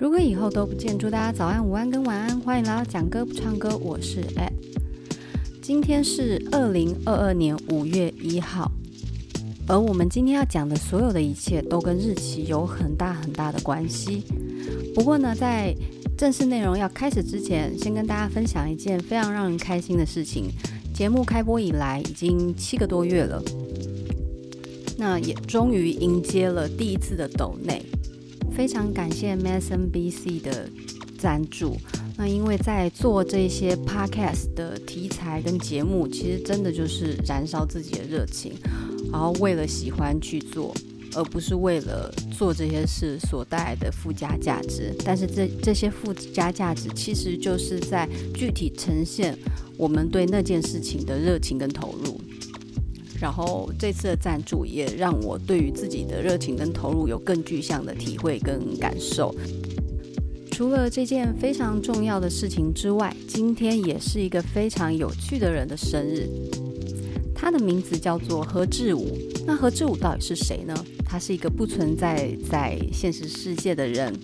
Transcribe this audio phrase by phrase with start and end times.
[0.00, 2.38] 如果以后都不见，祝大家早安、午安跟晚安。
[2.40, 4.52] 欢迎来到讲歌不唱歌，我是 Ed。
[5.62, 8.70] 今天是二零二二年五月一号，
[9.66, 14.22] 而我们今天要讲的所有的一切都跟日期有很大很大的关系。
[14.94, 15.74] 不过呢，在
[16.18, 20.50] 正式内容要开始之前，先跟大家分享一件非常让人开心的事情。
[20.92, 23.42] 节目开播以来已经七个多月了，
[24.98, 27.82] 那也终于迎接了第一次的抖内。
[28.54, 30.68] 非常感谢 MSNBC 的
[31.18, 31.76] 赞助。
[32.16, 38.52] 那因为在做这些 podcast 的题材跟节目，其实真的就是燃烧自己的热情，
[39.10, 40.72] 然后为了喜欢去做，
[41.16, 44.94] 而不是为了做这些事所带来的附加价值。
[45.04, 49.36] 但是这这些附加价值，其实就是在具体呈现
[49.76, 52.20] 我们对那件事情的热情跟投入。
[53.20, 59.34] 然后这次的赞助也让我对于自己的热情跟投入有更具象的体会跟感受。
[60.50, 66.28] 除了这件非常重要的事情之外，今天也是一个非常有趣的人的生日。
[67.34, 69.18] 他的名字叫做何志武。
[69.46, 70.74] 那何志武到底是谁呢？
[71.04, 74.14] 他是一个不存在在现实世界的人。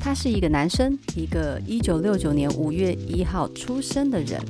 [0.00, 4.40] 他是一个男生，一个一九六九年五月一号出生的人。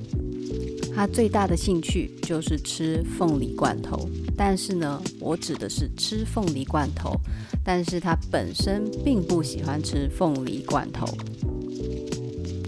[0.95, 7.19] 他最大的兴趣就是吃凤梨罐头，但是呢，我指的是吃凤梨罐头，
[7.65, 11.07] 但是他本身并不喜欢吃凤梨罐头。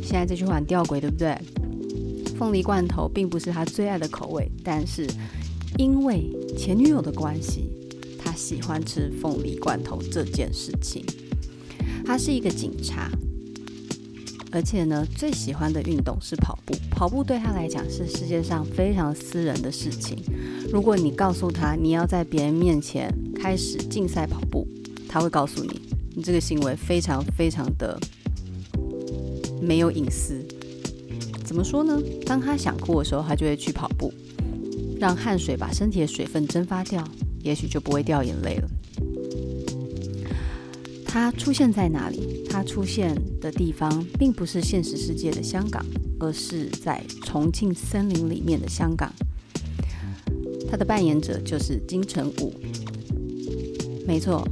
[0.02, 1.36] 现在这句话很吊诡，对不对？
[2.36, 5.06] 凤梨罐头并不是他最爱的口味，但是
[5.78, 7.70] 因为前女友的关系，
[8.19, 11.05] 他喜欢吃凤梨罐头这件事情。
[12.05, 13.11] 他是一个警察。
[14.50, 16.54] 而且呢，最喜欢的运动是跑。
[16.95, 20.17] 跑步对他来讲是世界上非常私人的事情。
[20.73, 24.67] 如果你告诉他你要在别人面前开始竞赛跑步，
[25.08, 25.80] 他会告诉你，
[26.14, 27.98] 你这个行为非常非常的
[29.61, 30.41] 没有隐私。
[31.45, 32.01] 怎么说呢？
[32.24, 34.13] 当他想哭的时候，他就会去跑步，
[34.98, 37.02] 让汗水把身体的水分蒸发掉，
[37.42, 38.69] 也许就不会掉眼泪了。
[41.05, 42.46] 他出现在哪里？
[42.48, 45.85] 他出现的地方并不是现实世界的香港，
[46.24, 49.12] 而是在重庆森林里面的香港。
[50.70, 52.55] 他的扮演者就是金城武。
[54.07, 54.42] 没错，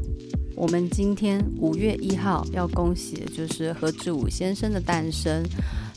[0.54, 5.42] 我们今天五月一号要恭喜的就是何志武先生的诞生。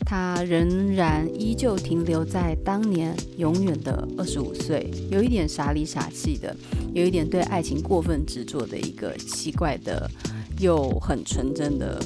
[0.06, 6.56] 他仍然依旧停留在当年永远的二十五岁，有一点傻里傻气的，
[6.94, 10.10] 有一点对爱情过分执着的一个奇怪的。
[10.62, 12.00] 又很纯真的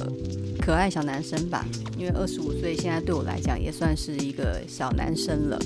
[0.70, 1.66] 可爱小男生吧，
[1.98, 5.58] 因为二十五岁现在对我来讲也算是一个小男生了。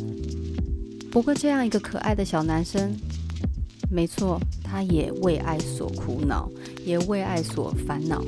[1.10, 2.90] 不过这样一个可爱的小男生，
[3.90, 6.50] 没错，他也为爱所苦恼，
[6.86, 8.24] 也为爱所烦恼。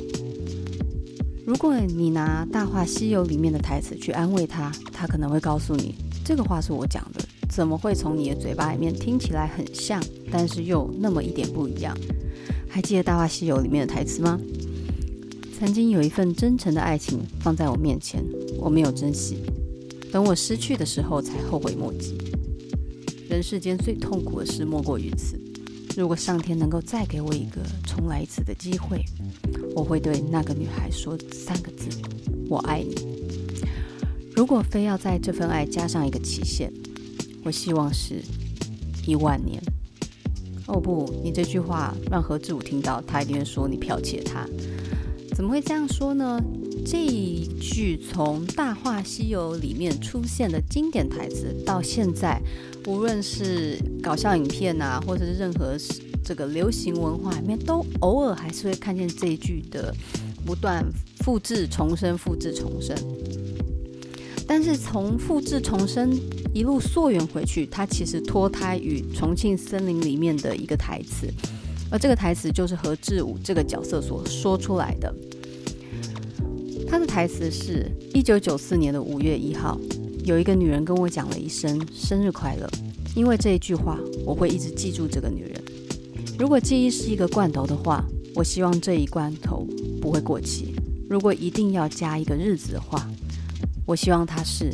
[1.46, 5.94] 如果你拿《大话西游》里面的台词去安慰他，他可能会告诉你，
[6.26, 9.98] 这个话是我讲的，怎么会从你的嘴巴里面听起来很像，
[10.30, 11.96] 但是又那么一点不一样？
[12.68, 14.38] 还记得《大话西游》里面的台词吗？
[15.58, 18.22] 曾经有一份真诚的爱情放在我面前，
[18.58, 19.38] 我没有珍惜，
[20.12, 22.18] 等我失去的时候才后悔莫及。
[23.26, 25.40] 人世间最痛苦的事莫过于此。
[25.96, 29.02] 如果上天能够再给我一个重来一次的机会，
[29.74, 31.88] 我会对那个女孩说三个字：
[32.50, 32.94] 我爱你。
[34.34, 36.70] 如果非要在这份爱加上一个期限，
[37.42, 38.22] 我希望是
[39.06, 39.58] 一万年。
[40.66, 44.46] 哦不，你这句话让何志武听到，他一定会说你剽窃他。
[45.36, 46.42] 怎么会这样说呢？
[46.86, 52.40] 这一句从《大话西游》里面出现的经典台词，到现在，
[52.86, 55.76] 无论是搞笑影片啊，或者是任何
[56.24, 59.94] 这个流行文化里面，都偶尔还是会看见这一句的
[60.46, 60.82] 不断
[61.18, 62.96] 复制重生、复制重生。
[64.48, 66.18] 但是从复制重生
[66.54, 71.28] 一路溯源回去，它其实脱胎于重庆森林里面的一个台词，
[71.90, 75.14] 而这个台词就是何志武这个角色所说出来的。
[76.88, 79.78] 他的台词是：一九九四年的五月一号，
[80.24, 82.68] 有一个女人跟我讲了一声生日快乐，
[83.14, 85.62] 因为这一句话，我会一直记住这个女人。
[86.38, 88.04] 如果记忆是一个罐头的话，
[88.34, 89.66] 我希望这一罐头
[90.00, 90.74] 不会过期。
[91.08, 93.08] 如果一定要加一个日子的话，
[93.86, 94.72] 我希望它是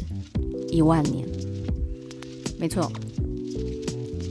[0.70, 1.26] 一万年，
[2.58, 2.90] 没错，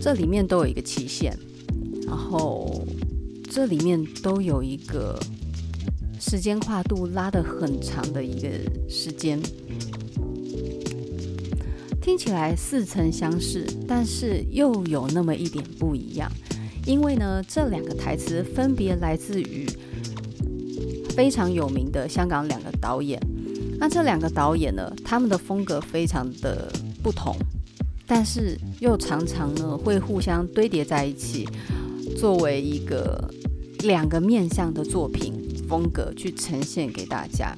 [0.02, 1.36] 这里面都有一个期限，
[2.08, 2.86] 然后
[3.50, 5.20] 这里面都有一个
[6.20, 8.50] 时间跨度拉得很长的一个
[8.90, 9.42] 时间，
[12.02, 16.32] 听起来似曾相识，但是又有那么一点不一样，
[16.86, 19.68] 因为呢，这两个台词分别来自于
[21.16, 23.20] 非常有名的香港两个导演。
[23.80, 26.72] 那这两个导演呢，他们的风格非常的
[27.02, 27.36] 不同，
[28.06, 31.48] 但是又常常呢会互相堆叠在一起，
[32.22, 33.34] 作为一个
[33.80, 35.34] 两个面向的作品
[35.68, 37.58] 风格去呈现给大家。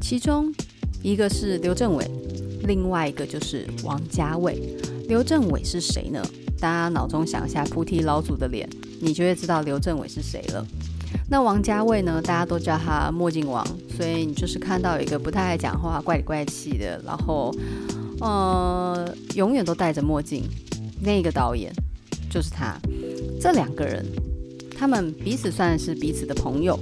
[0.00, 0.50] 其中
[1.02, 2.10] 一个是刘镇伟，
[2.62, 4.58] 另外一个就是王家卫。
[5.06, 6.26] 刘镇伟是谁呢？
[6.58, 8.66] 大家脑中想一下菩提老祖的脸，
[9.02, 10.66] 你就会知道刘镇伟是谁了。
[11.28, 12.22] 那王家卫呢？
[12.22, 13.62] 大家都叫他墨镜王，
[13.94, 17.54] 所以你就是看到有一个不太爱讲话、怪里怪气的，然后
[18.18, 20.42] 呃，永远都戴着墨镜
[21.02, 21.70] 那个导演
[22.30, 22.74] 就是他。
[23.40, 24.04] 这两个人，
[24.76, 26.78] 他们彼此算是彼此的朋友，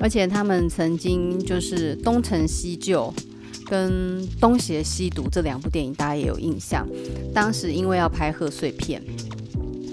[0.00, 3.12] 而且他们曾经就是《东成西就》
[3.66, 6.86] 跟《东邪西毒》这两部电影，大家也有印象。
[7.32, 9.02] 当时因为要拍贺岁片，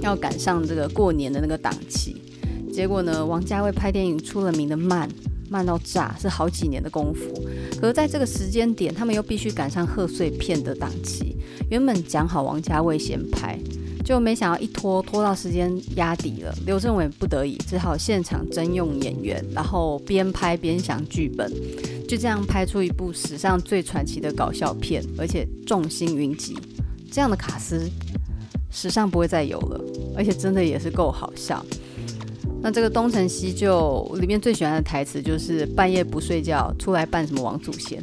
[0.02, 2.16] 要赶上这个过年的那个档期。
[2.74, 5.10] 结果呢，王家卫拍电影出了名的慢，
[5.50, 7.48] 慢到炸，是好几年的功夫。
[7.80, 11.36] 可是在这个时间点，他们又必须赶上贺岁片的档期。
[11.70, 13.60] 原本讲好王家卫先拍，
[14.04, 16.54] 就没想到一拖拖到时间压底了。
[16.66, 21.52] 刘镇伟不得已只好现场征用演员，然后边拍边想剧本，
[22.08, 26.58] 就这样拍出一部史上最传奇的搞笑片，而且众星云集。
[27.12, 27.90] 这样的卡司，
[28.70, 29.82] 史上不会再有了，
[30.16, 31.66] 而且真的也是够好笑。
[32.64, 38.02] 那这个《东成西就》里面最喜欢的台词就是半夜不睡觉出来扮什么王祖贤，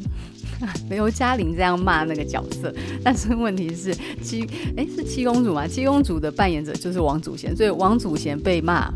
[0.91, 2.75] 刘嘉玲这样骂那个角色。
[3.03, 4.47] 但是问题是七
[4.77, 5.67] 哎是七公主吗？
[5.67, 8.93] 七公主的扮演者就是王祖贤，所以王祖贤被骂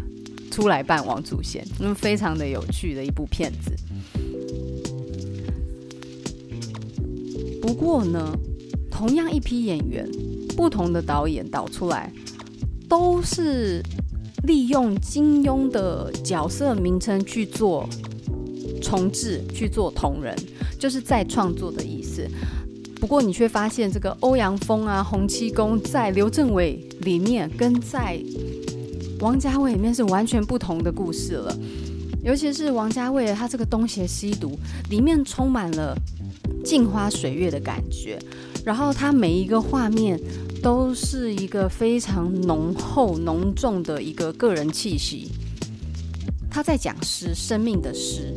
[0.51, 3.73] 出来扮王祖贤，那么非常的有趣的一部片子。
[7.61, 8.37] 不过呢，
[8.91, 10.09] 同样一批演员，
[10.57, 12.13] 不同的导演导出来
[12.89, 13.83] 都是。
[14.45, 17.89] 利用金庸的角色名称去做
[18.83, 20.37] 重置，去做同人，
[20.83, 22.29] 就是再创作的意思。
[23.01, 28.21] 不过你却发现，这个欧阳锋啊、洪七公在刘镇伟里面，跟在
[29.21, 31.57] 王家卫里面是完全不同的故事了。
[32.25, 34.59] 尤其是王家卫，他这个《东邪西毒》
[34.91, 35.97] 里面充满了
[36.65, 38.19] 镜花水月的感觉，
[38.65, 40.19] 然后他每一个画面。
[40.63, 45.29] 都是一个非常浓厚、浓重的一个个人气息。
[46.49, 48.33] 他在讲诗，生命的诗，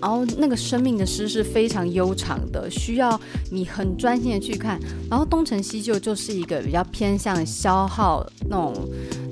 [0.00, 3.20] 然后那个生命的诗是非常悠长的，需要
[3.50, 4.80] 你很专心的去看。
[5.10, 8.74] 然后东成西就就是一个比较偏向消耗那种。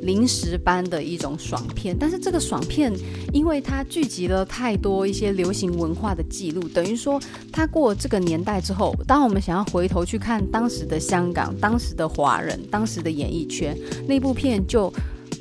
[0.03, 2.93] 临时般的一种爽片，但是这个爽片，
[3.33, 7.19] 因为它聚集了太多一些流行文化的记录，等于说，
[7.51, 13.75] 它过这个年代之后，当我们想要回头去看当时的香港、当时的华人、当时的演艺圈，
[14.07, 14.93] 那部片就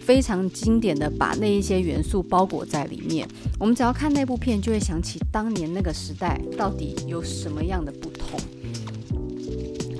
[0.05, 3.27] 非常经典的把那一些元素包裹在里面。
[3.59, 8.39] 我们只要看那部片，就会想起当年那个时代到底有什么样的不同。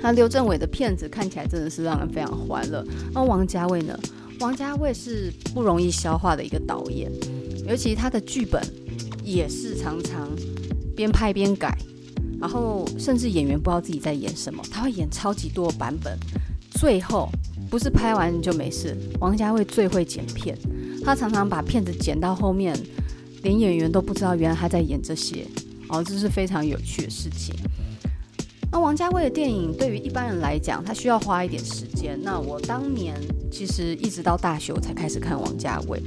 [0.02, 2.84] 那刘镇伟的片子看起来真的是让人非常欢乐。
[3.14, 3.98] 那王家卫呢？
[4.40, 7.10] 王家卫是不容易消化的一个导演，
[7.66, 8.62] 尤其他的剧本
[9.22, 10.28] 也是常常
[10.94, 11.78] 边拍边改，
[12.38, 16.18] 然后甚至演员不知道自己在演什么，他会演超级多版本，
[16.72, 17.30] 最后
[17.74, 18.96] 不是拍完就没事。
[19.18, 20.56] 王家卫最会剪片，
[21.04, 22.72] 他常常把片子剪到后面，
[23.42, 25.44] 连演员都不知道原来他在演这些，
[25.88, 27.52] 哦，这是非常有趣的事情。
[28.70, 32.16] 那王家卫的电影对于一般人来讲，他需要花一点时间。
[32.22, 33.16] 那我当年
[33.50, 36.00] 其实一直到大学才开始看王家卫，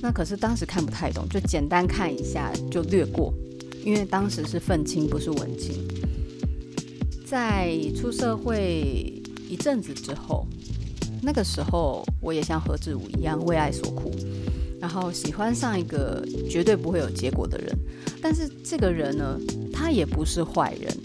[0.00, 3.30] 那可是当时看不太懂，就简单看一下就略过，
[3.84, 5.86] 因为当时是愤青，不是文青。
[7.26, 10.46] 在出社会一阵子之后，
[11.22, 14.10] 那个时候我也像何志武一样为爱所苦，
[14.80, 17.76] 然后喜欢上一个绝对不会有结果的人，
[18.20, 19.38] 但是这个人呢，
[19.72, 20.96] 他也不是坏人。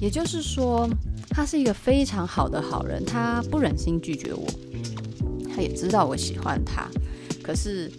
[0.00, 0.88] 也就是说，
[1.30, 4.46] 他是一个非常好的好人，他不忍心拒绝我，
[5.52, 6.88] 他也知道我喜欢他，
[7.42, 7.90] 可是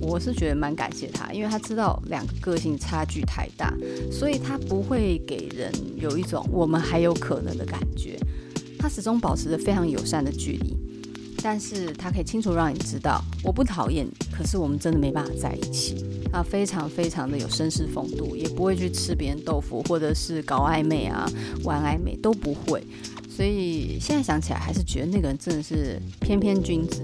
[0.00, 3.74] 我是觉得蛮感谢他，因为他知道两个个性差距太大，
[4.10, 8.18] 所以他不会给人有一种我们还有可能的感觉，
[8.78, 10.76] 他始终保持着非常友善的距离。
[11.42, 16.04] 但是他可以清楚让你知道，我不讨厌你，可是我们真的没办法在一起。
[16.30, 21.26] 他非常非常的有绅士风度，也不会去吃别人豆腐，或者是搞暧昧啊、
[21.64, 22.84] 玩暧昧都不会。
[23.26, 27.00] 所以现在想起来，还是觉得那个人真的是翩翩君子。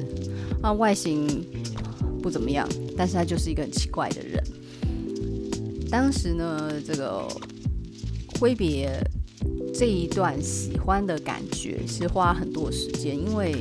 [0.61, 1.27] 啊，外形
[2.27, 4.43] 不怎么样，但是他就是一个很奇怪的人。
[5.89, 7.25] 当时呢，这个
[8.41, 8.91] 挥别
[9.73, 13.55] 这一段喜欢的感觉是花很多时间，因为。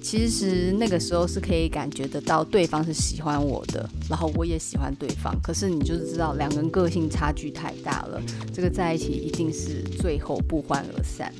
[0.00, 5.36] 其实那个时候是可以感觉得到对方是喜欢我的，然后我也喜欢对方。
[5.42, 8.22] 可是你就是知道两个人个性差距太大了，
[8.54, 11.34] 这个在一起一定是最后不欢而散。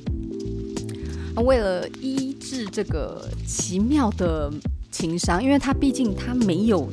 [1.33, 4.51] 那为了医治这个奇妙的
[4.91, 6.89] 情商，因为他毕竟他没有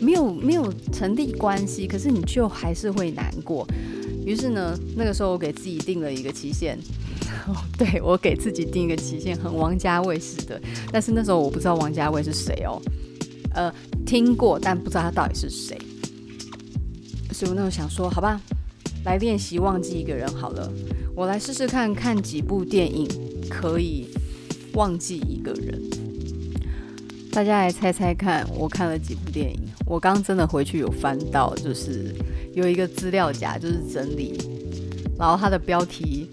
[0.00, 3.66] 没有没有成立关系，可是你就还是会难过。
[4.24, 6.78] 于是呢，那个时候我给自己定了一个期限。
[7.78, 10.60] 对，我给自己定一个期限，很王家卫似的。
[10.92, 12.80] 但是那时候我不知道王家卫是谁哦，
[13.54, 13.72] 呃，
[14.04, 15.78] 听过，但不知道他到底是谁。
[17.32, 18.40] 所以我那时候想说，好吧，
[19.04, 20.70] 来练习忘记一个人好了。
[21.14, 23.08] 我来试试看看几部电影
[23.48, 24.08] 可以
[24.74, 25.80] 忘记一个人。
[27.32, 29.60] 大家来猜猜看，我看了几部电影？
[29.86, 32.14] 我刚真的回去有翻到，就是
[32.54, 34.36] 有一个资料夹，就是整理，
[35.18, 36.28] 然后它的标题。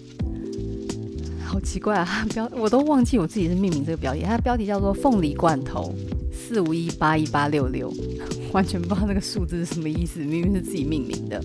[1.44, 2.26] 好奇怪啊！
[2.34, 5.94] 标我都忘记我自己是命名这个标题，它的标题叫做“凤梨罐头
[6.30, 7.90] 四五一八一八六六”，
[8.52, 11.42] 完全不知道那个数字是什么意思，明明是自己命名的。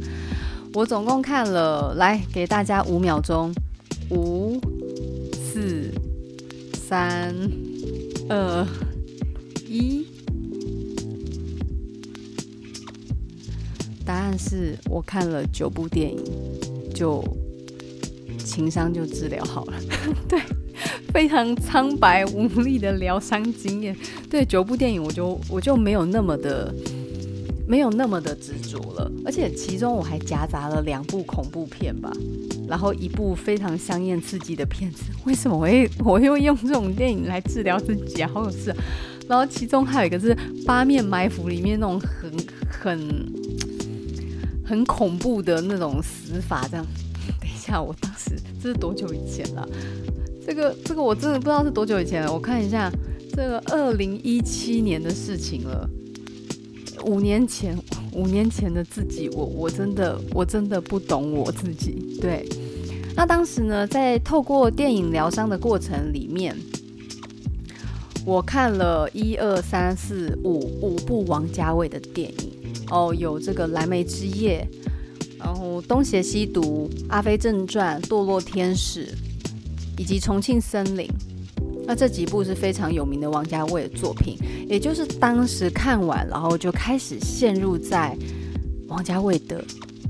[0.73, 3.53] 我总共看了，来给大家五秒钟，
[4.09, 4.59] 五、
[5.31, 5.89] 四、
[6.73, 7.33] 三、
[8.27, 8.67] 二、
[9.77, 10.05] 一。
[14.05, 16.23] 答案是我看了九部电影，
[16.93, 17.23] 就。
[18.45, 19.73] 情商就治疗好了，
[20.27, 20.39] 对，
[21.13, 23.95] 非常苍白无力的疗伤经验。
[24.29, 26.71] 对，九部电影我就我就没有那么的
[27.65, 32.11] 没有那么的执着了，而且其中我还夹杂了两部恐怖片吧，
[32.67, 35.05] 然后一部非常香艳刺激的片子。
[35.25, 38.29] 为什么我会我会用这种电影来治疗自己啊？
[38.33, 38.75] 好有事！
[39.27, 42.31] 然后其中还有一个是《八面埋伏》里面那种很
[42.69, 43.25] 很
[44.65, 46.85] 很恐怖的那种死法，这样。
[47.39, 49.67] 等一下，我当时这是多久以前了？
[50.45, 52.33] 这个这个我真的不知道是多久以前了。
[52.33, 52.91] 我看一下，
[53.31, 55.89] 这个二零一七年的事情了，
[57.05, 57.77] 五年前，
[58.11, 62.17] 五年前的自己，我我真的我真的不懂我自己。
[62.19, 62.45] 对，
[63.15, 66.53] 那当时呢，在透过电影疗伤的过程里面，
[68.25, 72.53] 我看了一二三四五五部王家卫的电影
[72.89, 74.65] 哦，有这个《蓝莓之夜》。
[75.37, 79.07] 然后《东邪西毒》《阿飞正传》《堕落天使》
[79.97, 81.05] 以及《重庆森林》，
[81.85, 84.37] 那这几部是非常有名的王家卫的作品。
[84.69, 88.17] 也就是当时看完，然后就开始陷入在
[88.87, 89.61] 王家卫的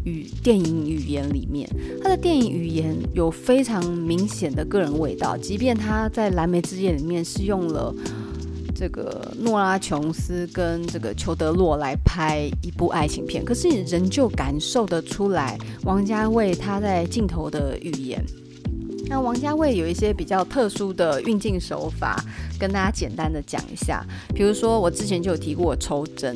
[0.05, 1.69] 语电影语言里面。
[2.01, 7.93] 他的电影语言有非常明显的个人味道，即便他在《蓝莓之夜》里面是用了。
[8.75, 18.21] 这个诺拉琼斯跟这个裘德洛来拍一部爱情片，可是你仍旧感受得出来王家卫他在镜头的语言。
[19.05, 22.21] 那王家卫有一些比较特殊的运镜手法，
[22.59, 24.03] 跟大家简单的讲一下。
[24.33, 26.35] 比如说我之前就有提过抽帧，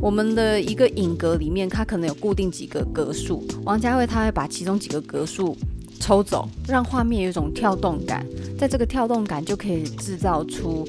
[0.00, 5.56] 我们的一个影格里面，它可能有固定几个格数，王家卫他会把其中几个格数
[5.98, 8.24] 抽走，让画面有一种跳动感，
[8.58, 10.86] 在这个跳动感就可以制造出。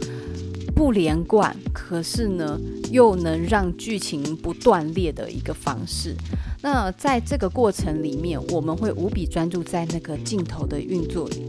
[0.75, 2.57] 不连贯，可是呢，
[2.89, 6.15] 又能让剧情不断裂的一个方式。
[6.61, 11.43] 那在这个过程里面，我们会无比专注在那个镜头的运作里。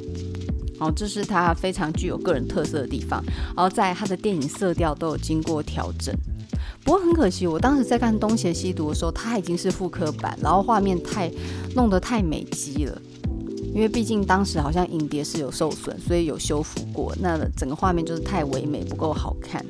[0.80, 3.22] 好，这是他非常具有个人特色的地方。
[3.54, 6.12] 然后在他的电影色调都有经过调整。
[6.84, 11.30] 不过很可惜，我当时在看《东邪西毒》的时候，它已经是复刻版，然后画面太
[11.74, 13.00] 弄得太美肌了。
[13.72, 17.14] 因为毕竟当时好像影碟是有受损，所以有修复过。
[17.20, 19.64] 那整个画面就是太唯美，不够好看。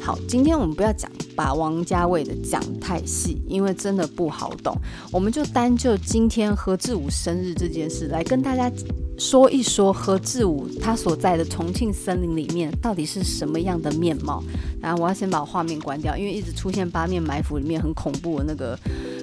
[0.00, 4.76] 好，今天我们不要讲把王家卫的讲太细，因为真的不好懂。
[5.10, 8.70] 我们就单就今天何志武生日这件事来跟大家
[9.18, 14.42] 说一说何志武他所在的重庆森林里面到底是什么样的面貌。
[14.80, 18.78] 然后我要先把画面关掉，因为一直出现八面埋伏里面很恐怖的那个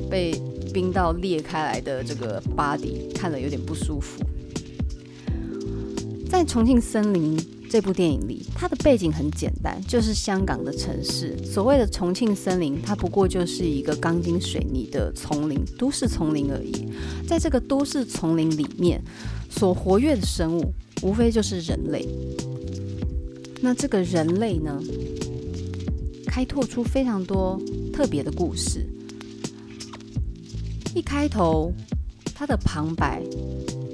[0.09, 0.33] 被。
[0.71, 4.23] 冰到裂开来的这个 body 看了有点不舒服。
[6.29, 7.37] 在《重庆森林》
[7.69, 11.37] 这部电影里，它的背景很简单，就是香港的城市。
[11.43, 16.87] 所谓的重庆森林，它不过就是一个钢筋水泥的丛林，都市丛林而已。
[17.27, 19.03] 在这个都市丛林里面，
[19.51, 22.07] 所活跃的生物，无非就是人类。
[23.61, 24.81] 那这个人类呢，
[26.25, 27.61] 开拓出非常多
[27.93, 28.87] 特别的故事。
[30.95, 31.71] 一开头，
[32.33, 33.21] 他的旁白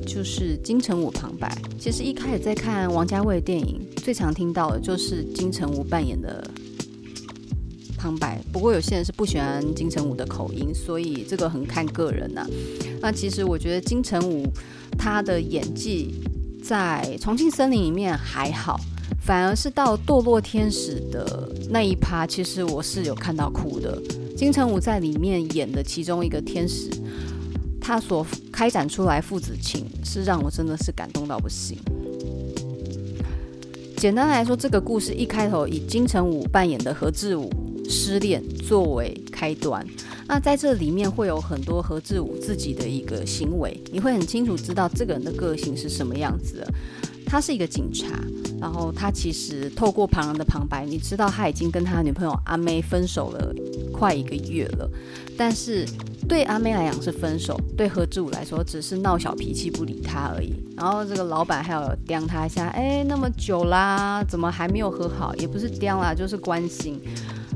[0.06, 1.54] 就是金城武旁白。
[1.78, 6.50] 其实一开始在看王家卫的电影，最常听到的就是金城武扮演的
[7.98, 8.40] 旁白。
[8.54, 12.46] 不过有些人是不喜欢金城武的口音，所以这个很看个人呐、
[13.02, 14.48] 那其实我觉得金城武
[14.98, 16.14] 他的演技
[16.64, 18.80] 在重庆森林里面还好，
[19.22, 24.02] 反而是到堕落天使的那一趴，其实我是有看到哭的。
[24.36, 26.90] 金城武在里面演的其中一个天使，
[27.82, 31.78] 他所开展出来父子情，是让我真的是感动到不行。
[33.96, 37.50] 简单来说，这个故事一开头以金城武扮演的何志武
[37.90, 39.86] 失恋作为开端。
[40.28, 46.74] 那在这里面会有很多何志武自己的一个行为，你会很清楚知道这个人的个性是什么样子的。
[47.26, 48.08] 他是一个警察，
[48.60, 53.54] 然后他其实透过旁人的旁白，你知道他已经跟他女朋友阿妹分手了
[53.92, 54.90] 快一个月了。
[55.38, 55.86] 但是
[56.28, 60.54] 对阿妹来讲是分手，对何志武来说只是闹小脾气不理他而已。
[60.78, 65.36] 然后这个老板还有刁他一下，哎，那么久啦，怎么还没有和好？
[65.36, 66.98] 也不是刁啦，就是关心。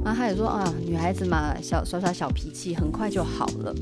[0.03, 3.73] 然后他也说啊，女孩子嘛，小耍耍小脾气，很快就好了。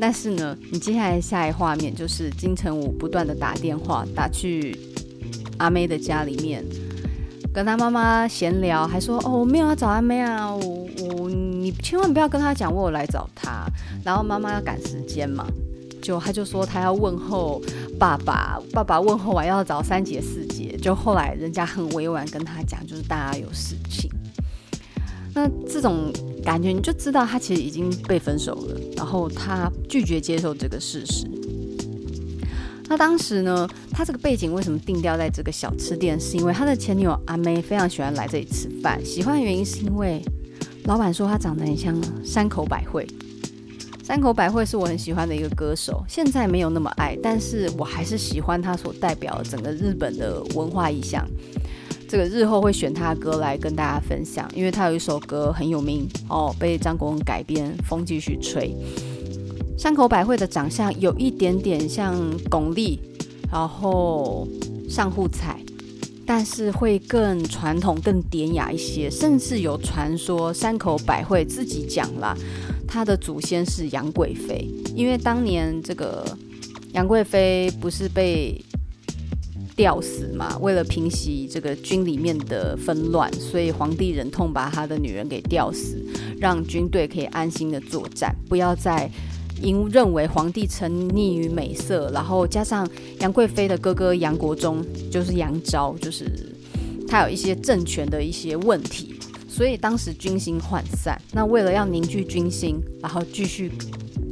[0.00, 4.74] 但是呢，你接下来下一画面就是金城武不断的打电话打去
[5.58, 6.64] 阿妹的家里面，
[7.52, 13.66] 跟他妈妈闲聊，还说哦，我没有要找阿妹啊，我我你千万不要跟他讲我有来找他。
[14.02, 15.46] 然后妈妈要赶时间嘛，
[16.00, 17.60] 就他就说他要问候
[17.98, 20.78] 爸爸，爸爸问候完要找三姐四姐。
[20.80, 24.10] 就后来人家很委婉跟他讲，就是大家有事情。
[25.40, 26.12] 那这种
[26.44, 31.24] 感觉你就知道他其实已经被分手了，然后他拒绝接受这个事实。
[32.86, 36.20] 那当时呢，他这个背景为什么定调在这个小吃店？
[36.20, 40.22] 是因为他的前女友阿妹非常喜欢来这里吃饭，喜欢的原因是因为
[40.84, 43.06] 老板说他长得很像山口百惠。
[44.04, 51.26] 山口百惠是我很喜欢的一个歌手，现在没有那么爱，但是我还是喜欢他所代表整个日本的文化意象。
[52.10, 58.74] 这个日后会选他的歌来跟大家分享，因为他有一首歌很有名哦，被张国荣改编《风继续吹》。
[59.80, 62.16] 山口百惠的长相有一点点像
[62.50, 62.98] 巩俐，
[63.48, 64.44] 然后
[64.88, 65.60] 上户彩，
[66.26, 72.36] 但是会更传统、更典雅一些，甚至有传说山口百惠自己讲了，
[72.88, 76.26] 他的祖先是杨贵妃，因为当年这个
[76.92, 78.60] 杨贵妃不是被。
[79.80, 80.58] 吊死嘛？
[80.58, 85.96] 为了平息这个军里面的纷乱，所以皇帝忍痛把他的女人给吊死，
[86.38, 89.10] 让军队可以安心的作战，不要再
[89.62, 92.86] 因认为皇帝沉溺于美色，然后加上
[93.20, 96.30] 杨贵妃的哥哥杨国忠就是杨昭，就是
[97.08, 99.14] 他有一些政权的一些问题，
[99.48, 101.18] 所以当时军心涣散。
[101.32, 103.72] 那为了要凝聚军心，然后继续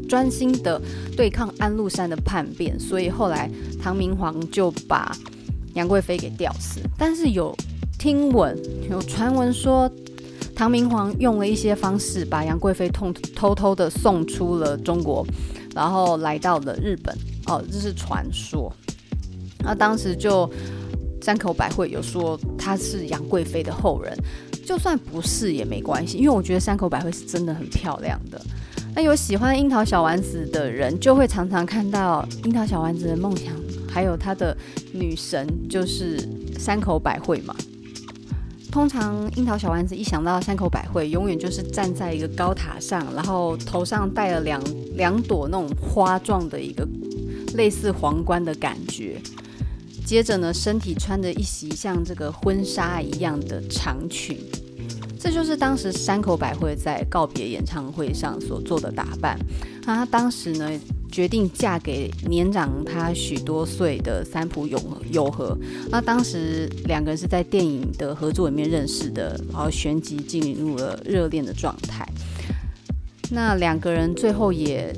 [0.07, 0.79] 专心的
[1.17, 3.51] 对抗安禄山的叛变，所以后来
[3.83, 5.17] 唐明皇就把。
[5.79, 7.57] 杨贵妃给吊死，但是有
[7.99, 8.59] 听闻、
[8.91, 9.89] 有传闻说，
[10.57, 15.25] 唐明皇用了一些方式把杨贵妃偷偷偷的送出了中国，
[15.75, 17.17] 然后来到了日本。
[17.47, 18.71] 哦，这是传说。
[19.61, 20.51] 那当时就
[21.23, 24.15] 山口百惠有说她是杨贵妃的后人，
[24.67, 28.41] 就算不是也没关系，因为我觉得山口百惠是真的很漂亮的。
[28.97, 33.55] 那有喜欢樱桃小丸子的人，就会常常看到樱桃小丸子的梦想。
[33.89, 34.57] 还有他的
[34.93, 36.19] 女神就是
[36.59, 37.55] 山口百惠嘛。
[38.71, 44.63] 通常樱桃小丸子一想到山口百惠，永远就是站在一个高塔上，然后头上戴了两
[44.95, 46.87] 两朵那种花状的一个
[47.55, 49.17] 类似皇冠的感觉。
[50.05, 54.39] 接着呢，身体穿着一袭像这个婚纱一样的长裙，
[55.19, 59.39] 这就是当时山口百惠在告别演唱会上所做的打扮。
[59.87, 60.71] 那她当时呢，
[61.11, 65.57] 决定嫁给年长她许多岁的三浦友友和。
[65.91, 72.07] 那当时两个人是在电影的合作里面认识的，然后旋即进入了热恋的状态。
[73.31, 74.95] 那两个人最后也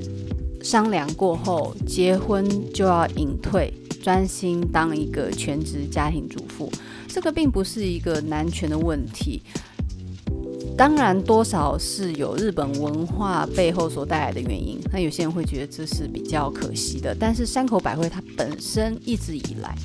[0.62, 6.70] 商量过后，结婚就要隐退，专心当一个全职家庭主妇。
[7.08, 9.42] 这个并不是一个男权的问题。
[10.80, 14.80] 当然，多少是有日本文化背后所带来的原因。
[14.90, 17.14] 那有些人会觉得这是比较可惜的。
[17.14, 19.76] 但是山口百惠她本身一直以来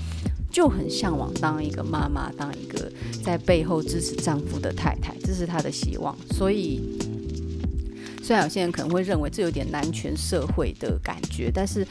[0.49, 2.89] 就很向往当一个妈妈，当一个
[3.21, 6.15] 在背后支持丈夫的太太，这是她的希望。
[6.31, 6.79] 所以，
[8.25, 11.85] 虽然有些人可能会认为这有点男权社会的感觉，但是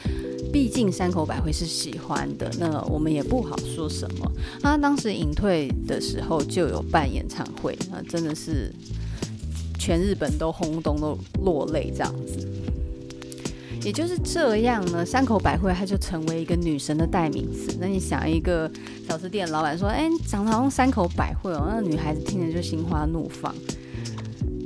[0.51, 4.29] 毕竟山口百惠是喜欢的，那我们也不好说什么。
[4.61, 8.69] 她当时隐退的时候就有办演唱会，那真的是。
[9.77, 12.47] 全日本都轰动，都落泪这样子，
[13.83, 15.05] 也就是这样呢。
[15.05, 17.77] 山口百惠她就成为一个女神的代名词。
[17.79, 18.71] 那你想，一个
[19.07, 23.53] 小吃店老板说：“哎，长得好像山口百惠哦。”那女孩子听着就心花怒放。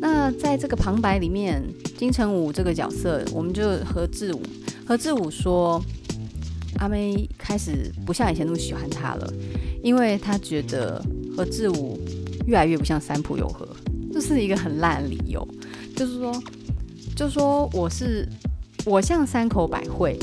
[0.01, 1.61] 那在这个旁白里面，
[1.97, 4.41] 金城武这个角色，我们就何志武。
[4.85, 5.83] 何志武说
[6.79, 9.33] ：“阿妹开始不像以前那么喜欢他了，
[9.83, 11.03] 因为他觉得
[11.35, 11.99] 何志武
[12.47, 13.67] 越来越不像三浦友和，
[14.13, 15.45] 这是一个很烂理由，
[15.95, 16.43] 就是说，
[17.15, 18.27] 就说我是
[18.85, 20.17] 我像山口百惠，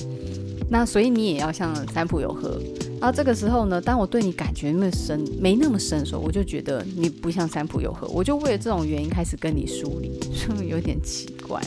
[0.71, 2.61] 那所以你也要像三浦友和。
[3.07, 11.63] 然后这个时候呢，当我对你感觉那么深，没那么深的时候，我就觉得你不像三浦友和，我就为了这种原因开始跟你疏离，是不是有点奇怪？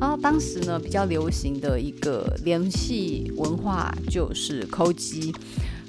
[0.00, 5.34] 然后当时呢，比较流行的一个联系文化就是抠机，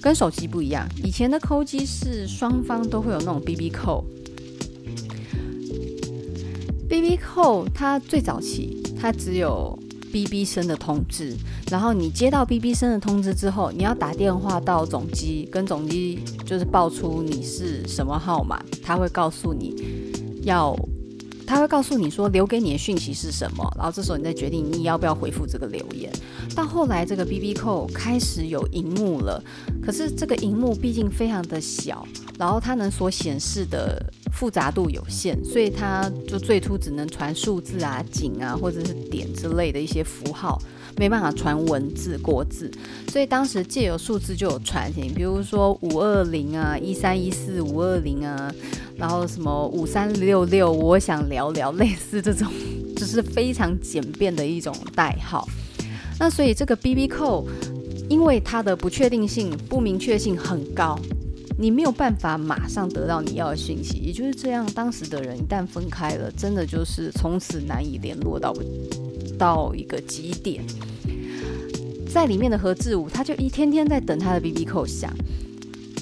[0.02, 0.86] 跟手机不一样。
[1.02, 4.04] 以前的抠机是双方都会有那种 BB 扣
[6.90, 9.80] ，BB 扣它最早期它只有。
[10.16, 11.36] B B 声的通知，
[11.70, 19.76] 然后你接到 B B 声的通知之后，你要打电话到总机，跟总机就是报出你是什么号码，他会告诉你
[20.44, 20.74] 要，
[21.46, 26.10] 他会告诉你说留给你的讯息是什么，然后这时候你再决定你要不要回复这个留言。
[26.56, 29.44] 到后来这个 B B 扣开始有荧幕了，
[29.84, 32.08] 可是这个荧幕毕竟非常的小，
[32.40, 34.02] 然后它能所显示的。
[34.36, 40.62] 复杂度有限，所以它就最初只能传数字啊、井啊，或者是点之类的一些符号，
[40.98, 42.70] 没办法传文字、国字。
[43.08, 48.54] 所以当时借由数字就有传情，比如说五二零啊、一三一四五二零啊，
[48.98, 52.52] 然后什么五三六六，我想聊聊，类似这种，
[52.98, 55.48] 就是非常简便的一种代号。
[56.20, 57.48] 那所以这个 B B 扣
[58.10, 61.00] 因为它的不确定性、不明确性很高。
[61.58, 64.66] 你没有办法马上得到你要的讯息，也就是这样。
[64.74, 68.54] 当时的人一旦分开了，真的就是从此难以联络到
[69.38, 70.64] 到一个极点。
[72.12, 75.14] 在里面的何志武，他就一天天在等他的 BB 扣响，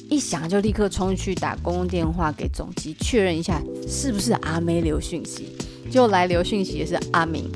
[0.10, 5.50] 一响就立刻冲去打公共电话给总机确认一下是不是阿妹留讯息，
[5.90, 7.50] 就来留讯息的是阿明，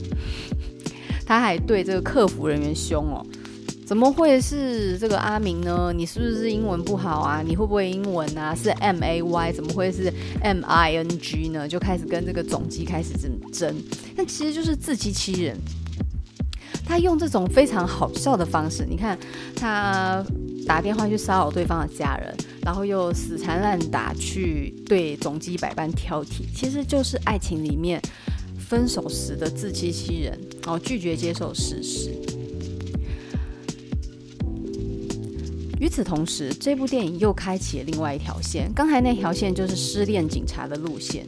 [1.25, 3.25] 他还对这个客服人员凶哦。
[3.87, 5.93] 怎么会是这个阿明呢？
[5.95, 7.41] 你是不是英文不好啊？
[7.41, 8.53] 你会不会英文啊？
[8.53, 11.65] 是 M A Y，怎么会是 M I N G 呢？
[11.65, 13.73] 就开始跟这个总机开始争争，
[14.17, 15.57] 那其实就是自欺欺人。
[16.85, 19.17] 他用这种非常好笑的方式，你看
[19.55, 20.21] 他
[20.65, 28.01] 打电话去骚扰对方的家人，然后又死缠烂打去对总机百般挑剔，其实就是爱情里面
[28.59, 32.11] 分手时的自欺欺人，然后拒绝接受事实。
[35.79, 38.71] 与此同时，这部电影又开启了另外一条线。
[38.73, 41.25] 刚才那条线就是失恋警察的路线。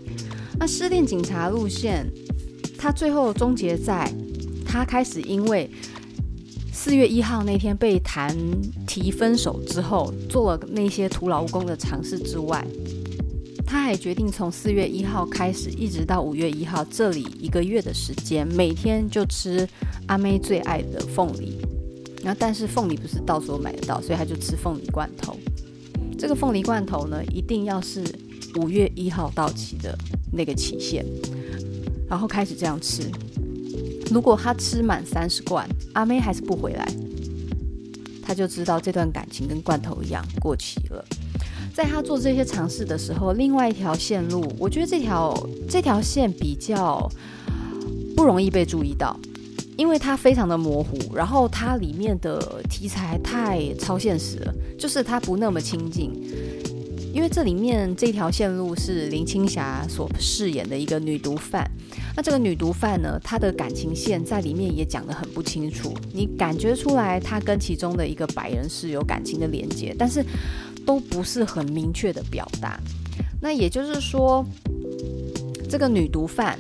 [0.60, 2.06] 那失恋警察路线，
[2.78, 4.12] 他最后终结在
[4.66, 5.70] 他开始因为
[6.74, 8.36] 四月一号那天被谈
[8.88, 12.66] 提分手之后，做了那些徒劳无功的尝试之外，
[13.66, 19.68] 他还决定从四月一号开始，一直到五月一号这里一个月的时间，每天就吃
[20.08, 21.62] 阿妹最爱的凤梨。
[22.24, 25.38] 然后，但是凤梨不是到处都买得到，所以他就吃凤梨罐头。
[26.18, 28.04] 这个凤梨罐头呢，一定要是
[28.58, 29.98] 五月一号到期的
[30.34, 31.06] 那个期限，
[32.10, 33.10] 然后开始这样吃。
[34.12, 36.86] 如果他吃满三十罐，阿妹还是不回来，
[38.22, 41.06] 他就知道这段感情跟罐头一样过期了。
[41.74, 45.34] 在他做这些尝试的时候，另外一条线路，我觉得这条
[45.70, 47.10] 这条线比较
[48.16, 49.18] 不容易被注意到。
[49.80, 56.12] 因为它非常的模糊，然后它里面的题材太超现实了，就是它不那么亲近。
[57.13, 61.65] 因为这里面这条线路是林青霞所饰演的一个女毒贩，
[62.13, 70.22] 那这个女毒贩呢，她的感情线在里面也讲得很不清楚，你感觉出来她跟其中的一个白人是有感情的连接，但是
[70.86, 72.78] 都不是很明确的表达。
[73.42, 74.46] 那也就是说，
[75.70, 76.60] 这个女毒贩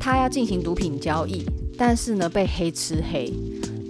[0.00, 1.46] 她要进行毒品交易。
[1.76, 3.32] 但是呢，被黑吃黑。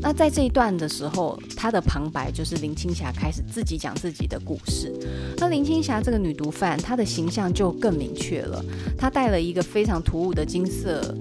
[0.05, 4.92] 那在这一段的时候，他的旁白就是林青霞开始自己讲自己的故事。
[5.38, 8.64] 那林青霞这个女毒贩，她的形象就更明确了。
[8.99, 11.14] 她戴了一个非常突兀的金色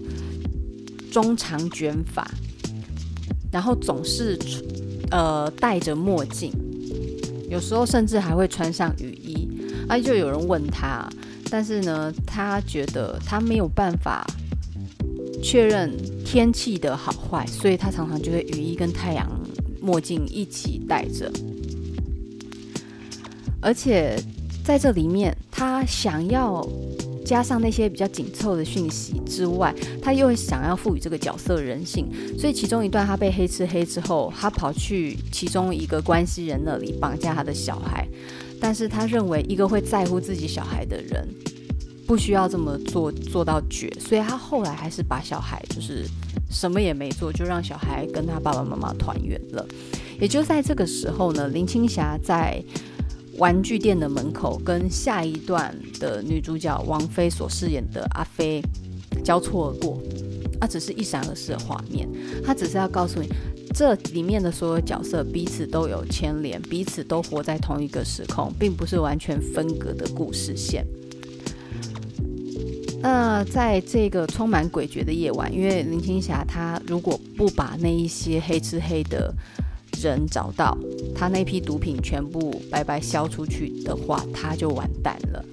[1.11, 2.27] 中长卷发，
[3.51, 4.35] 然后总是
[5.11, 6.51] 呃戴着墨镜，
[7.51, 9.47] 有时候甚至还会穿上雨衣。
[9.87, 11.07] 啊，就有人问她，
[11.51, 14.25] 但是呢，她觉得她没有办法。
[15.41, 15.91] 确认
[16.23, 19.29] 天气的好坏，所以他常常就会雨衣跟太阳
[19.81, 21.31] 墨镜一起戴着。
[23.59, 24.15] 而且
[24.63, 26.67] 在这里面，他想要
[27.25, 32.07] 加上那些比较紧凑的讯息之外，他又想要赋予这个角色人性。
[32.37, 38.07] 所以其中一段，他被黑吃黑之后，他跑去其中一个关系人那里绑架他的小孩，
[38.59, 41.27] 但是他认为一个会在乎自己小孩的人。
[42.07, 46.05] 不需要这么做做到绝，所以他后来还是把小孩就是
[46.49, 49.65] 什么也没做，就让小孩跟他爸爸妈妈团圆了。
[50.19, 52.63] 也就在这个时候呢，林青霞在
[53.37, 58.61] 玩具店的门口跟下一段的女主角王菲所饰演的阿飞
[59.23, 60.01] 交错而过，
[60.59, 62.07] 啊，只是一闪而逝的画面，
[62.43, 63.29] 她只是要告诉你。
[63.73, 70.85] 这里面的所有角色彼此都有牵连，彼此都活在同一个时空，并不是完全分隔的故事线。
[73.01, 79.33] 那在这个充满诡谲的夜晚，因为林青霞她如果不把那一些黑吃黑的
[80.01, 80.77] 人找到，
[81.15, 85.43] 她那批毒品全部白白销出去的话，她就完蛋了。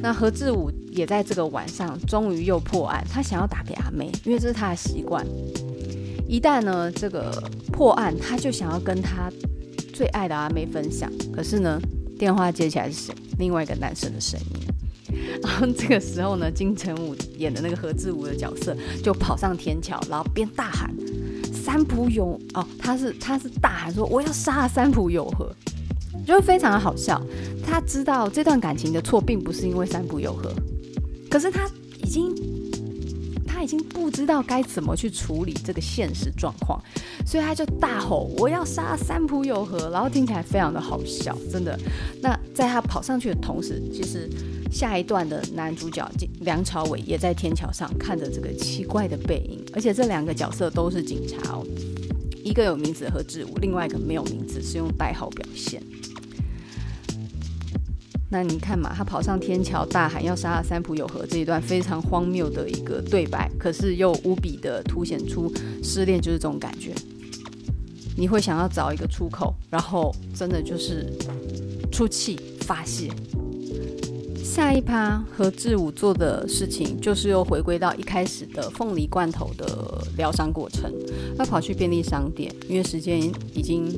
[0.00, 5.24] 那何志武也在这个晚上终于又破案，他想要打给阿妹，因为这是他的习惯。
[6.26, 7.30] 一旦呢，这个
[7.70, 9.30] 破案，他就想要跟他
[9.94, 11.08] 最爱的阿妹分享。
[11.32, 11.80] 可是呢，
[12.18, 13.14] 电话接起来是谁？
[13.38, 14.71] 另外一个男生的声音。
[15.42, 20.94] 然后这个时候呢，金城武演的那个何志武的角色就跑上天桥，然后边大喊
[21.52, 25.54] “三浦友”哦，他是他是大喊说“我要杀三浦友和”，
[26.26, 27.20] 就非常的好笑。
[27.64, 30.52] 他知道这段感情的错并不是因为三浦友和，
[31.30, 31.68] 可是他
[32.02, 32.34] 已经。
[33.54, 36.82] 他已经不知道该怎么去处理这个现实状况，
[37.24, 41.78] 所以他就大吼：“我要杀三浦友和！”然后听起来非常的好笑，真的。
[42.20, 44.28] 那在他跑上去的同时，其实
[44.72, 51.64] 下一段的男主角梁朝伟也在天桥上看着这个奇怪的背影，而且这两个角色都是警察哦，
[52.42, 55.82] 一个有名字何志武，另外一个没有名字，是用代号表现。
[58.30, 66.94] 那你看嘛，他跑上天桥大喊要杀了三浦友和这一段非常荒谬的一个对白，可是又无比的凸显出失恋就是这种感觉。
[68.16, 71.12] 你会想要找一个出口，然后真的就是
[71.92, 73.10] 出气发泄。
[74.54, 80.92] 下一趴何志武做的事情就是又回归到一开始的凤梨罐头的疗伤过程。
[81.38, 83.18] 他跑去便利商店，因为时间
[83.54, 83.90] 已经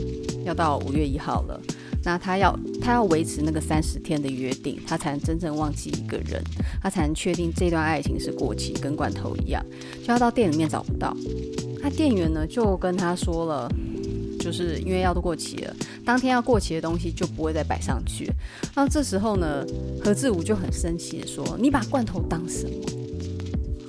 [0.44, 1.60] 要到五月一号了。
[2.04, 6.40] 那他要他要维持那个三十天的约定，他才能真正忘记一个人，
[6.80, 9.60] 他才能确定这段爱情是过期，跟罐头一样。
[10.04, 11.16] 就要到店里面找不到，
[11.82, 13.68] 那店员呢就跟他说了，
[14.44, 18.30] 就是因为要都过期了，当天要过期的东西就不会再摆上去。
[18.74, 19.64] 那这时候呢，
[20.04, 22.74] 何志武就很生气的说：“你把罐头当什么？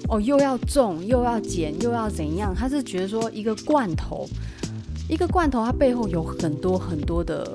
[0.08, 2.56] 哦，又要种，又要捡，又要怎样？
[2.56, 4.26] 他是觉得说一个罐头，
[5.10, 7.52] 一个罐头，它背后有很多很多的。”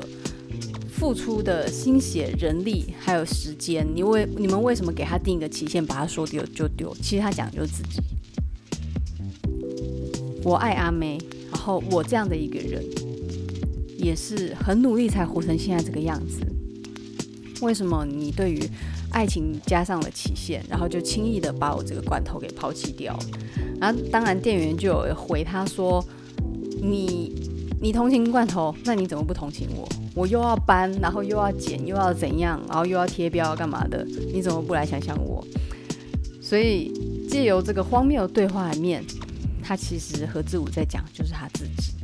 [1.01, 6.95] 付出的心血、人力还有时间，你为你们为什么给他定一个期限，把他说丢就丢？
[6.97, 8.03] 其实他讲的就是自己。
[10.45, 11.17] 我爱阿妹，
[11.61, 12.83] 后我这样的一个人，
[13.99, 16.41] 也是很努力才活成现在这个样子。
[17.61, 18.59] 为什么你对于
[19.13, 23.19] 爱情加上了期限，然后就轻易的把我这个罐头给抛弃掉？
[23.79, 26.03] 然后当然店员就有回他说
[26.83, 27.35] ：“你
[27.83, 34.05] 你同情罐头，那你怎么不同情我？”我又要搬，然后又要剪，又要怎样，然后又要贴标，干嘛的？
[34.33, 35.47] 你怎么不来想想我？
[36.41, 36.93] 所以
[37.29, 39.05] 借由这个荒谬的对话面，
[39.71, 41.95] 他其实何志武在讲就是他自己。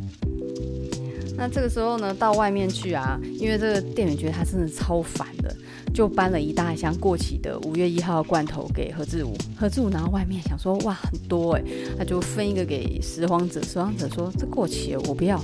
[1.37, 5.53] 那这个时候呢，到外面去啊，因为这个店员觉得他真的超烦的，
[5.93, 9.37] 就搬了一大箱过期的五月一号罐头给何志武。
[9.59, 11.65] 何志武拿到外面想说，哇，很多哎，
[11.99, 15.37] 他就分一个给拾荒者，拾荒者说这过期了，我不要。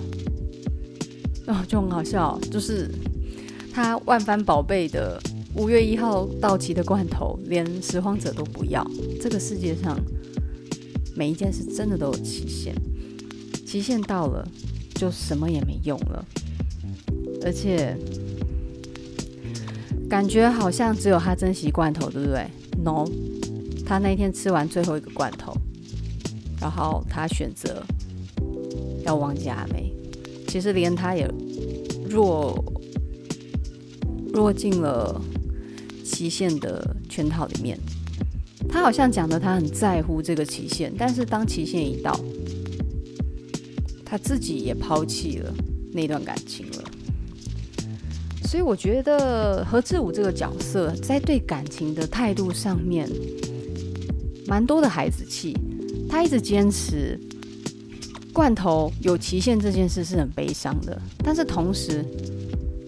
[1.49, 2.89] 哦，就很好笑，就是
[3.75, 5.21] 他万番宝贝的
[5.57, 8.89] 五月一号到期的罐头，连拾荒者都不要。
[9.21, 9.99] 这个世界上
[11.14, 12.75] 每一件事真的都有期限，
[13.66, 14.46] 期限到了
[14.94, 16.25] 就什么也没用了。
[17.44, 17.96] 而且
[20.09, 22.46] 感觉好像只有他珍惜罐头，对不对
[22.83, 23.05] ？No，
[23.85, 25.53] 他那天吃完最后一个罐头，
[26.61, 27.85] 然后他选择
[29.05, 29.92] 要忘记阿妹。
[30.48, 31.27] 其实连他也
[32.11, 32.62] 落
[34.35, 35.20] 落进了
[36.05, 37.79] 期限的圈套里面。
[38.73, 42.19] 他好像讲的他很在乎这个期限，但是当期限一到，
[44.03, 45.53] 他自己也抛弃了
[45.93, 46.85] 那段感情了。
[48.45, 53.07] 所以我觉得何志武这个角色在对感情的态度上面，
[54.47, 55.55] 蛮多的孩子气。
[56.09, 57.21] 他一直坚持。
[58.33, 62.03] 罐头有期限这件事是很悲伤的，但是同时，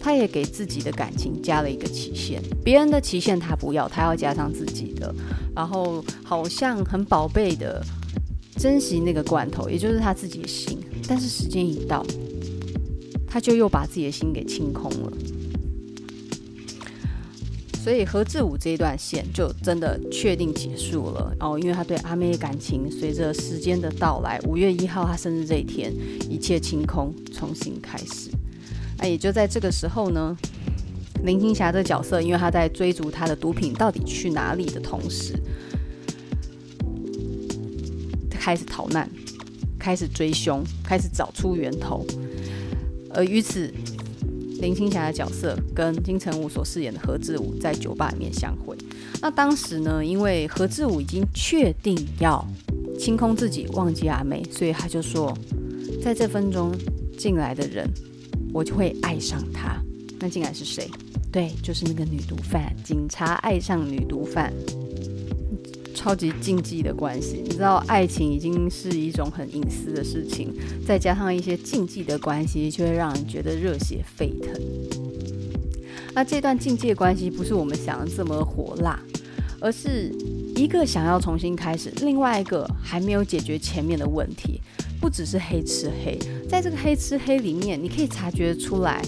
[0.05, 2.39] 他也给自己的感情加了一个期限。
[2.63, 5.11] 别人的期限他不要，他要加上自己的，
[5.55, 7.83] 然后好像很宝贝的
[8.55, 10.77] 珍惜那个罐头，也就是他自己的心。
[11.07, 12.05] 但是时间一到，
[13.27, 15.11] 他就又把自己的心给清空了。
[17.83, 25.91] 所以何志武这一段线就真的确定结束了哦，因为他对阿妹的感情随着时间的到来，五月一号他生日这一天，
[26.29, 28.29] 一切清空，重新开始。
[28.97, 30.37] 那也就在这个时候呢，
[31.23, 35.33] 林青霞这角色，因为他在追逐他的毒品到底去哪里的同时，
[38.29, 39.09] 开始逃难，
[39.77, 42.05] 开始追凶，开始找出源头。
[43.13, 43.73] 而于此。
[44.61, 48.75] 林青霞的角色跟金城武所饰演的何志武在酒吧里面相会。
[49.21, 52.43] 那当时呢，因为何志武已经确定要
[52.97, 55.37] 清空自己，忘记阿妹，所以他就说，
[56.01, 56.71] 在这分钟
[57.17, 57.87] 进来的人，
[58.55, 59.83] 我就会爱上他。
[60.17, 60.89] 那竟然是谁？
[61.29, 62.73] 对，就是那个女毒贩。
[62.85, 64.53] 警察爱上女毒贩。
[65.93, 70.53] 超级禁忌的关系，你知道，爱情已经是一种很隐私的事情，
[70.87, 74.53] 再加上一些禁忌的关系，就会让人觉得热血沸腾。
[76.13, 78.97] 那这段禁忌的关系不是我们想的这么火辣，
[79.59, 80.15] 而是
[80.55, 84.61] 一个想要重新开始，另外一个还没有解决前面的问题，
[84.99, 86.17] 不只是黑吃黑，
[86.49, 89.01] 在这个黑吃黑里面，你可以察觉出来。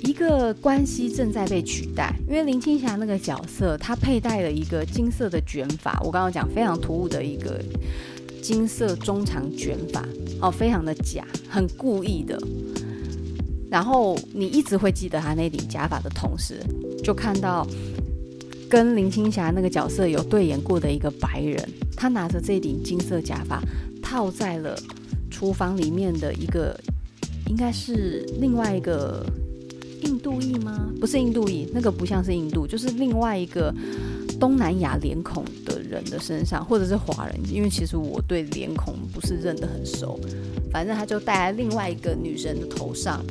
[0.00, 7.60] 一个关系正在被取代，因为林青霞那个角色，她佩戴了一个金色的卷发，我刚刚讲非常突兀的一个
[8.40, 10.06] 金色中长卷发，
[10.40, 12.40] 哦，非常的假，很故意的。
[13.68, 16.60] 然后你一直会记得她那顶假发的同时，
[17.02, 17.66] 就看到
[18.70, 23.60] 跟林青霞那个角色有对眼过的一个白人，他拿着这顶金色假发
[24.06, 24.78] 套在了
[25.28, 26.78] 厨房里面的一个，
[27.48, 29.26] 应该是另外一个。
[30.02, 30.92] 印度裔吗？
[31.00, 33.74] 不是印度裔，那个不像是印度，就是另外一个
[34.38, 37.34] 东南亚脸孔的人的身上，或者是华人。
[37.50, 40.20] 因为其实我对脸孔不是认得很熟，
[40.70, 43.24] 反正他就戴在另外一个女生的头上，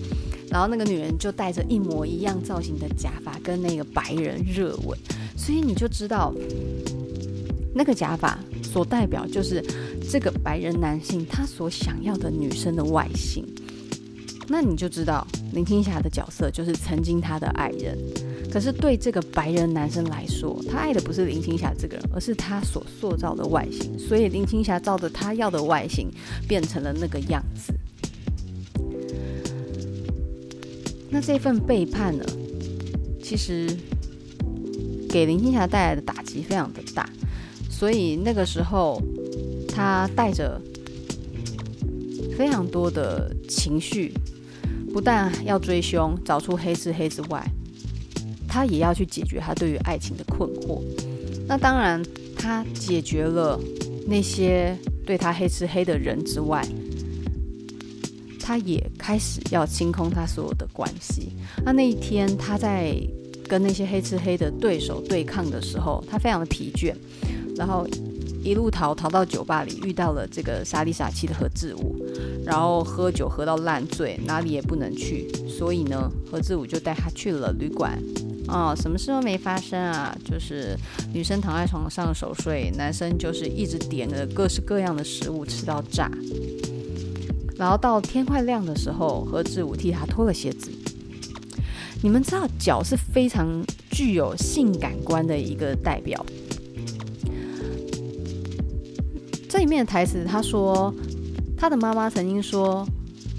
[0.50, 4.98] 然后那个女人就戴着一模一样造型的假发，跟那个白人热吻，
[5.38, 6.34] 所以你就知道
[7.74, 8.38] 那个假发
[8.76, 9.64] 所代表就是
[10.12, 13.46] 这个白人男性他所想要的女生的外形。
[14.50, 17.98] 那你就知道林青霞的角色就是曾经他的爱人，
[18.52, 23.98] 可是对这个白人男生来说，他爱的不是林青霞这个人，而是他所塑造的外形。
[23.98, 26.12] 所以林青霞照着他要的外形
[26.46, 27.74] 变成了那个样子。
[31.10, 32.26] 那这份背叛呢，
[33.24, 33.70] 其实
[35.10, 37.10] 给林青霞带来的打击非常的大，
[37.78, 39.02] 所以那个时候
[39.68, 40.62] 他带着
[42.38, 44.14] 非常多的情绪。
[44.94, 47.46] 不但要追凶，找出黑吃黑之外，
[48.48, 50.82] 他也要去解决他对于爱情的困惑。
[51.46, 52.02] 那当然，
[52.38, 53.60] 他解决了
[54.08, 54.74] 那些
[55.06, 56.66] 对他黑吃黑的人之外，
[58.40, 61.34] 他也开始要清空他所有的关系。
[61.66, 62.96] 那那一天，他在
[63.50, 66.96] 跟那些黑吃黑的对手对抗的时候，他非常的疲倦，
[67.56, 67.88] 然后
[68.44, 71.96] 一路逃逃到酒吧里，遇到了这个傻里傻气的何志武。
[72.46, 78.00] 然后喝酒喝到烂醉，哪里也不能去，所以呢，何志武就带他去了旅馆。
[78.48, 80.78] 哦，什么事都没发生啊，就是
[81.12, 86.12] 女生躺在床上熟睡，男生就是一直点着各式各样的食物吃到炸。
[87.58, 90.70] 然后到天快亮的时候，何志武替他脱了鞋子。
[92.04, 96.24] 你们知道，脚是非常具有性感官的一个代表。
[99.56, 100.94] 这里面的台词他说。
[101.58, 102.86] 他的妈妈曾经说，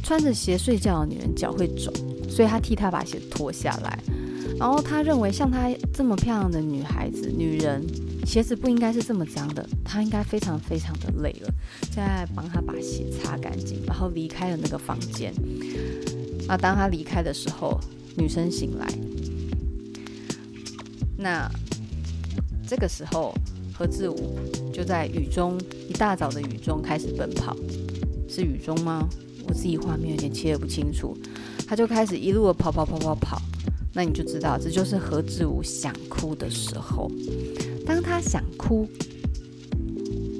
[0.02, 1.92] 穿着鞋睡觉的女人脚会肿，
[2.30, 4.02] 所以他替她把鞋脱下来。
[4.58, 7.84] 然后他认为，像她这么漂亮的女孩子、女人，
[8.24, 9.68] 鞋子不应该是这么脏的。
[9.84, 11.50] 她应该非常非常的累了，
[11.92, 15.34] 现在帮她把鞋擦干净，然后离开了那个房间。
[16.48, 17.78] 啊，当他离开的时候，
[18.16, 18.88] 女生醒来。
[21.18, 21.46] 那
[22.66, 23.34] 这个时候，
[23.76, 24.38] 何志武
[24.72, 27.54] 就在雨中，一大早的雨中开始奔跑。
[28.26, 29.06] 是雨中吗？
[29.46, 31.14] 我自己画面有点切得不清楚。
[31.66, 33.40] 他就开始一路的跑跑跑跑跑，
[33.92, 37.10] 那你就知道这就是何志武想哭的时候。
[37.84, 38.88] 当他想哭，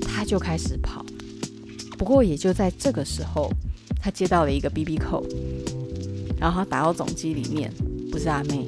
[0.01, 1.05] 他就开始跑。
[1.99, 3.51] 不过也就在这个时候，
[4.01, 5.25] 他接到了一个 BB call，
[6.39, 7.71] 然后他打到总机里面，
[8.11, 8.67] 不是阿妹。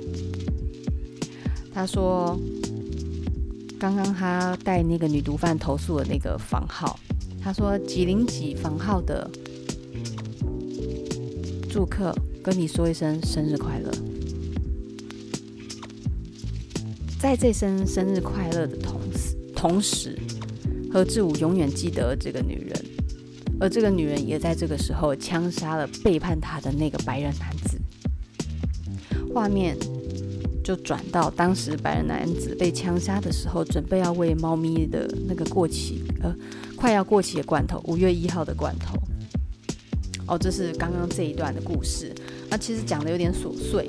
[1.72, 2.38] 他说，
[3.78, 6.98] 刚刚他带那个女毒贩投诉的那个房号。
[7.40, 9.30] 他说：“几零几房号的
[11.70, 12.12] 住客
[12.42, 13.90] 跟你说一声生日快乐。
[17.20, 20.18] 在这声生日快乐的同时，同时
[20.92, 22.84] 何志武永远记得这个女人，
[23.60, 27.78] 而这个女人也在这个时候枪杀了背叛他的那个白人男子。
[29.32, 29.76] 画面
[30.68, 36.30] 就转到当时白人男子被枪杀的时候，准备要喂猫咪的那个过期呃
[36.76, 38.94] 快要过期的罐头，五月一号的罐头。
[40.26, 42.14] 哦，这是刚刚这一段的故事。
[42.50, 43.88] 那其实讲的有点琐碎，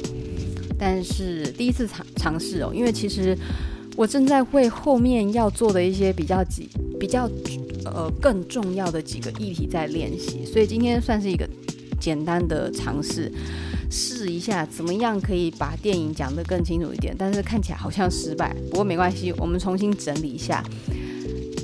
[0.77, 3.37] 但是第一次尝尝试哦，因为其实
[3.97, 7.29] 我正在为后面要做的一些比较几比较
[7.83, 11.45] 呃更重要的几个议题在练习，所以今天算是一个
[11.99, 13.29] 简单的尝试。
[13.89, 18.55] 试一下怎么样可以把电影讲得更清楚一点，但是看起来好像失败。
[18.69, 20.63] 不过没关系，我们重新整理一下。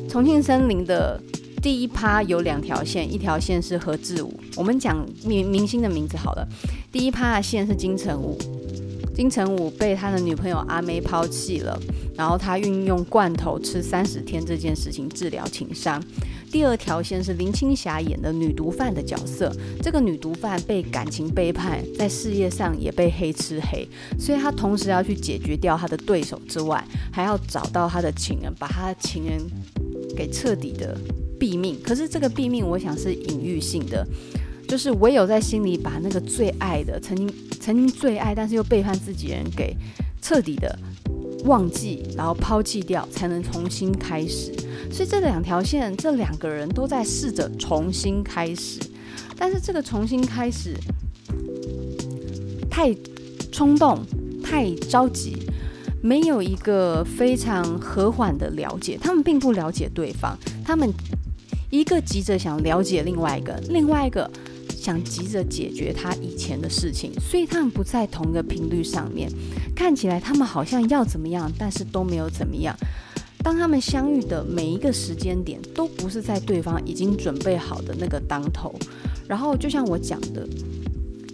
[0.09, 1.21] 重庆森林的
[1.61, 6.47] 第一趴有两条线，一条线是何志武，我们讲明明星的名字好了。
[6.91, 8.37] 第一趴的线是金城武，
[9.15, 11.79] 金城武被他的女朋友阿妹抛弃了，
[12.15, 16.03] 然后他运用罐头吃三十天这件事情治疗情伤。
[16.51, 19.49] 第二条线是林青霞演的女毒贩的角色，
[19.81, 23.87] 这个女毒贩被感情背叛，在事业上也被黑吃黑，
[24.19, 29.41] 所以她同时要去解决掉她的对手之外，还要找到她的情人，把她的情人
[30.15, 30.97] 给彻底的
[31.39, 31.77] 毙命。
[31.81, 34.05] 可是这个毙命，我想是隐喻性的，
[34.67, 39.75] 就是唯有在心里把那个最爱的、曾经曾经最爱但是又背叛自己人给
[40.21, 40.77] 彻底的
[41.45, 44.51] 忘记，然后抛弃掉，才能重新开始。
[44.91, 48.79] 所以这两条线，这两个人都在试着重新开始，
[49.37, 50.75] 但是这个重新开始
[52.69, 52.95] 太
[53.51, 54.03] 冲动、
[54.43, 55.37] 太着急，
[56.01, 58.97] 没有一个非常和缓的了解。
[58.99, 60.91] 他们并不了解对方，他们
[61.69, 64.29] 一个急着想了解另外一个，另外一个
[64.85, 69.27] 想急着解决他以前的事情，所以他们不在同一个频率上面。
[69.75, 72.77] 看起来他们好像要怎么样，但是都没有怎么样。
[73.39, 78.75] 当他们相遇的每一个时间点，都不是在对方已经准备好的那个当头。
[79.27, 80.47] 然后，就像我讲的，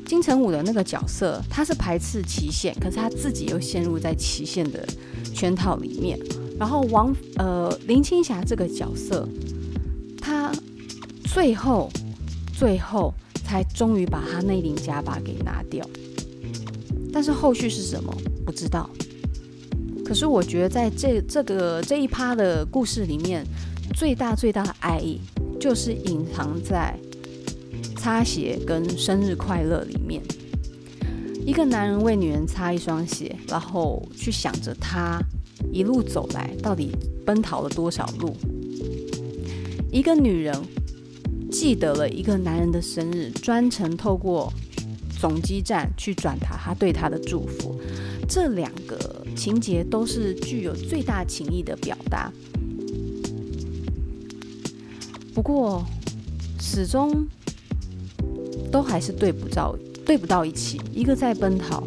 [0.05, 4.87] 金城武的那个角色，他是排斥期限，可是他自己又陷入在期限的
[5.33, 6.17] 圈套里面。
[6.57, 9.27] 然后王呃林青霞这个角色，
[10.21, 10.49] 他
[11.25, 11.89] 最后
[12.57, 13.13] 最后
[13.81, 15.83] 终于把他那顶假发给拿掉。
[17.11, 18.15] 但是后续是什么？
[18.45, 18.87] 不知道。
[20.05, 23.43] 可是我觉得，在这这个这一趴的故事里面，
[23.95, 25.19] 最大最大的爱意
[25.59, 26.95] 就是隐藏在
[27.97, 30.21] 擦鞋跟生日快乐里面。
[31.43, 35.19] 一个男人为女人擦一双鞋，然后去想着他
[35.73, 36.91] 一路走来到底
[37.25, 38.35] 奔逃了多少路。
[39.91, 40.55] 一个女人
[41.51, 44.51] 记得了一个男人的生日，专程透过
[45.19, 47.79] 总机站去转达他对他的祝福。
[48.27, 49.21] 这两个。
[49.33, 52.31] 情节都是具有最大情义的表达，
[55.33, 55.83] 不过
[56.59, 57.25] 始终
[58.69, 59.75] 都还是对不到，
[60.05, 60.79] 对不到一起。
[60.93, 61.81] 一个在奔逃，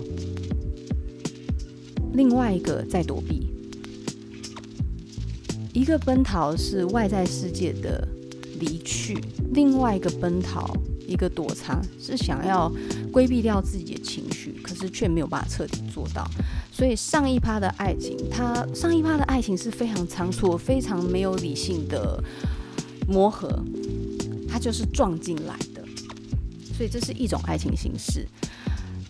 [2.14, 3.46] 另外一个在躲避。
[5.74, 8.08] 一个奔逃是外在世界的
[8.58, 9.16] 离去，
[9.54, 10.76] 另外一个奔逃，
[11.06, 12.70] 一个躲藏是想要
[13.12, 16.28] 规避掉自己的情绪，可是却没有办法彻底做到。
[16.72, 22.22] 所以上一趴的爱情，它上一趴的爱情是非常仓促、非常没有理性的
[23.06, 23.48] 磨合，
[24.48, 25.82] 它就是撞进来的。
[26.76, 28.26] 所以这是一种爱情形式。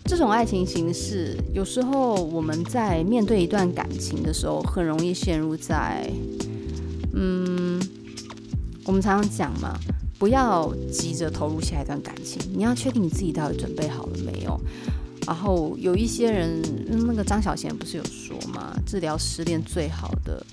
[0.07, 6.07] 这种爱情形式，有时候我们在面对一段感情的时候，很容易陷入在，
[7.13, 7.81] 嗯，
[8.83, 9.75] 我们常常讲嘛，
[10.17, 14.59] 不要急着投入下一段感情，你要确定你自己到底准备好了没有。
[15.27, 18.75] 然后有一些人，那个张小娴不是有说吗？
[18.85, 20.45] 治疗失恋最好的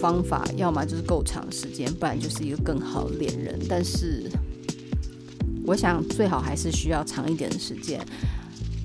[0.00, 3.58] 方法，要么就是够长时间，不然就是一个更好的恋人。
[3.68, 4.30] 但是，
[5.66, 8.00] 我想最好还是需要长一点的时间。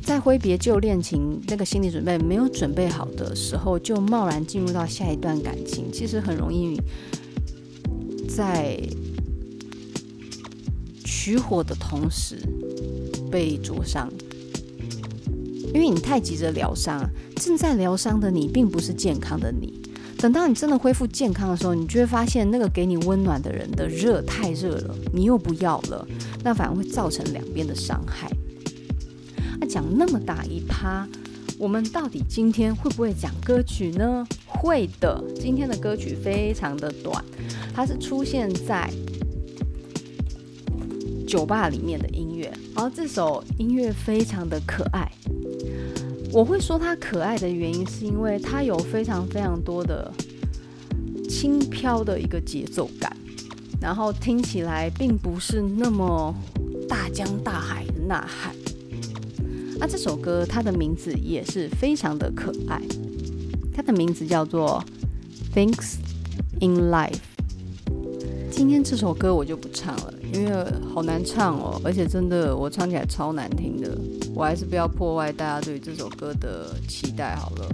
[0.04, 6.82] 在挥别旧恋情，那个心理准备没有准备好的时候，就贸然进入到下一段感情，其实很容易
[8.28, 8.80] 在
[11.08, 12.38] 取火的同时
[13.32, 14.12] 被灼伤。
[15.74, 17.02] 因为你太急着疗伤，
[17.36, 19.82] 正在疗伤的你并不是健康的你。
[20.18, 26.06] 等到你真的恢复健康的时候，你就会发现那个给你温暖的人的热太热了，你又不要了，
[26.44, 28.30] 那反而会造成两边的伤害。
[29.60, 31.08] 那讲那么大一趴，
[31.60, 34.26] 我们到底今天会不会讲歌曲呢？
[34.48, 37.24] 会的，今天的歌曲非常的短，
[37.76, 38.90] 它是出现在
[41.28, 45.12] 酒吧里面的音乐，然后这首音乐非常的可爱。
[46.32, 50.12] 我会说它可爱的原因，是因为它有非常非常多的
[51.30, 53.16] 轻飘的一个节奏感，
[53.82, 56.34] 然后听起来并不是那么
[56.88, 58.56] 大江大海的呐喊，
[59.78, 62.82] 那这首歌它的名字也是非常的可爱，
[63.74, 64.82] 它的名字叫做
[65.56, 65.96] 《Things
[66.62, 67.12] in Life》。
[68.50, 70.52] 今天这首歌我就不唱了，因为
[70.94, 73.98] 好难唱哦，而且真的我唱起来超难听的，
[74.36, 77.70] 我还是不要破坏大家对这首歌的期待好了。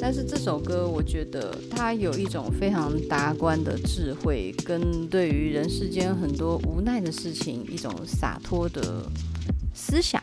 [0.00, 9.04] 但是这首歌我觉得它有一种非常达观的智慧，跟对于人世间很多无奈的事情一种洒脱的
[9.74, 10.20] 思想，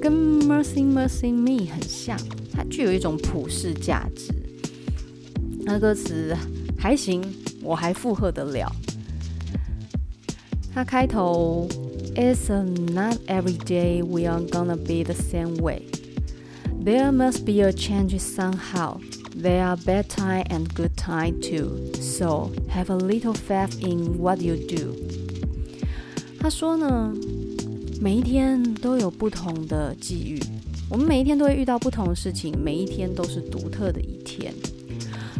[0.00, 2.16] 跟 Mercy Mercy Me 很像，
[2.52, 4.32] 它具有一种普世价值。
[5.64, 6.36] 那歌词
[6.78, 7.22] 还行。
[7.60, 8.70] 我还附和得了。
[10.73, 11.67] 它开头，
[12.15, 12.49] It's
[12.93, 15.83] not every day we are gonna be the same way.
[16.83, 18.99] There must be a change somehow.
[19.35, 21.93] There are bad time and good time too.
[21.99, 24.95] So have a little faith in what you do.
[26.39, 27.13] 他说呢，
[28.01, 30.39] 每一天都有不同的际遇，
[30.89, 34.53] 我们每一天都会遇到不同的事情，每一天都是独特的一天。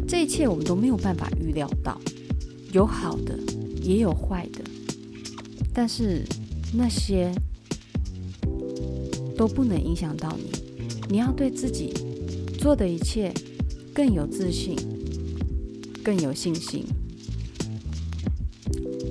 [0.07, 1.99] 这一切我们都没有办法预料到。
[2.71, 3.37] 有好的，
[3.81, 4.63] 也有坏的，
[5.72, 6.24] 但是
[6.72, 7.32] 那些
[9.36, 10.50] 都不能影响到你。
[11.08, 11.94] 你要对自己
[12.58, 13.32] 做的一切
[13.94, 14.76] 更有自信，
[16.04, 16.84] 更有信心。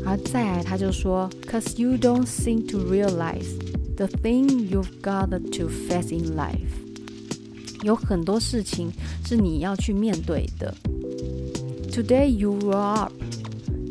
[0.06, 3.58] 而再来，他就说：“Cause you don't seem to realize
[3.96, 6.76] the thing you've got to face in life。”
[7.84, 8.92] 有很多事情
[9.26, 10.74] 是你要去面对的。
[11.92, 13.14] Today you are up。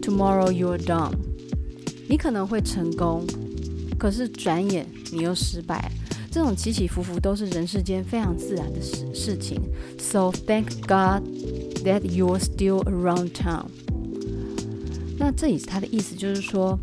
[0.01, 1.26] Tomorrow you are done。
[2.09, 3.27] 你可能会成功，
[3.99, 5.91] 可是转眼你又失败。
[6.31, 9.59] 这种起起伏伏都是人世间非常自然的事事情。
[9.99, 11.27] So thank God
[11.83, 13.67] that you're still around town。
[15.19, 16.79] 那这里他的意思就是说，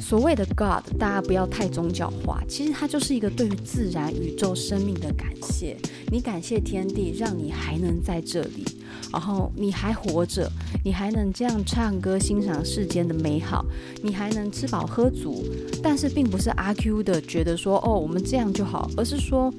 [0.00, 5.76] 所谓的 God，大家不要太宗教化，其实它就是一个对于自然、宇宙、生命的感谢。
[6.10, 8.64] 你感谢天地，让你还能在这里。
[9.12, 10.50] 然后你还活着，
[10.84, 13.64] 你还能这样唱歌欣赏世间的美好，
[14.02, 15.44] 你还能吃饱喝足，
[15.82, 19.52] 但是并不是阿 Q 的觉得说哦，我们这样就好，而是说，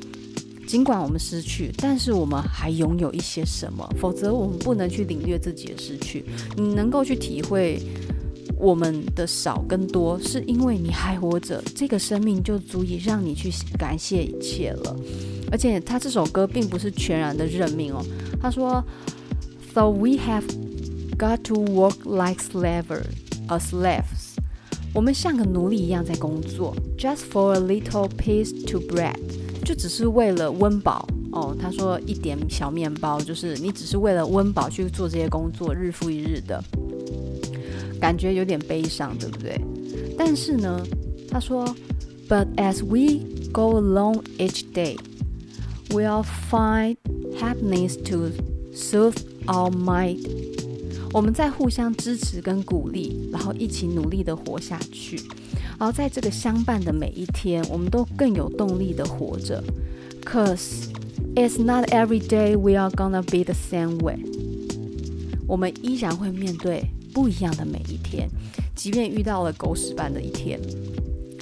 [0.65, 6.23] 尽管我们失去，但是我们还拥有一些什么，否则我们不能去领略自己的失去。
[6.55, 7.77] 你能够去体会
[8.57, 14.95] 我们的少跟多，是因为你还活着，这个生命就足以让你去感谢一切了。
[15.51, 18.01] 而且他这首歌并不是全然的认命哦，
[18.41, 18.81] 他说。
[19.74, 20.44] So we have
[21.18, 23.12] got to work like slavers,
[23.48, 24.36] or slaves.
[24.94, 29.16] 我们像个奴隶一样在工作，just for a little piece to bread，
[29.62, 31.54] 就只是为了温饱哦。
[31.60, 36.64] 他说一点小面包，就是你只是为了温饱去做这些工作，日复一日的，
[38.00, 39.60] 感觉有点悲伤，对不对？
[40.16, 40.82] 但是呢，
[41.30, 41.66] 他说，
[42.28, 43.20] But as we
[43.52, 44.96] go along each day,
[45.90, 46.96] we'll find
[47.38, 48.30] happiness to
[48.74, 50.19] soothe All might，
[51.11, 55.17] 我们在互相支持跟鼓励，然后一起努力的活下去。
[55.79, 59.63] 然后在这个相伴的每一天，我们都更有动力的活着。
[60.23, 60.89] Cause
[61.35, 64.19] it's not every day we are gonna be the same way。
[65.47, 68.29] 我们依然会面对不一样的每一天，
[68.75, 70.59] 即便遇到了狗屎般的一天。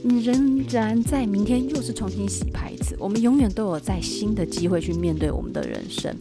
[0.01, 2.95] 你仍然在明天又是重新洗牌一次。
[2.97, 6.15] 我们永远都有在新的机会去面对我们的人生。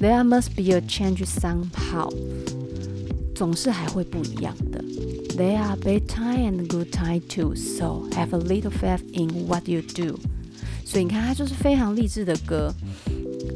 [0.00, 2.12] There must be a change somehow。
[3.34, 4.82] 总是还会不一样的。
[5.36, 7.54] There are bad time and good time too.
[7.54, 10.18] So have a little faith in what you do。
[10.84, 12.74] 所以你看，它就是非常励志的歌。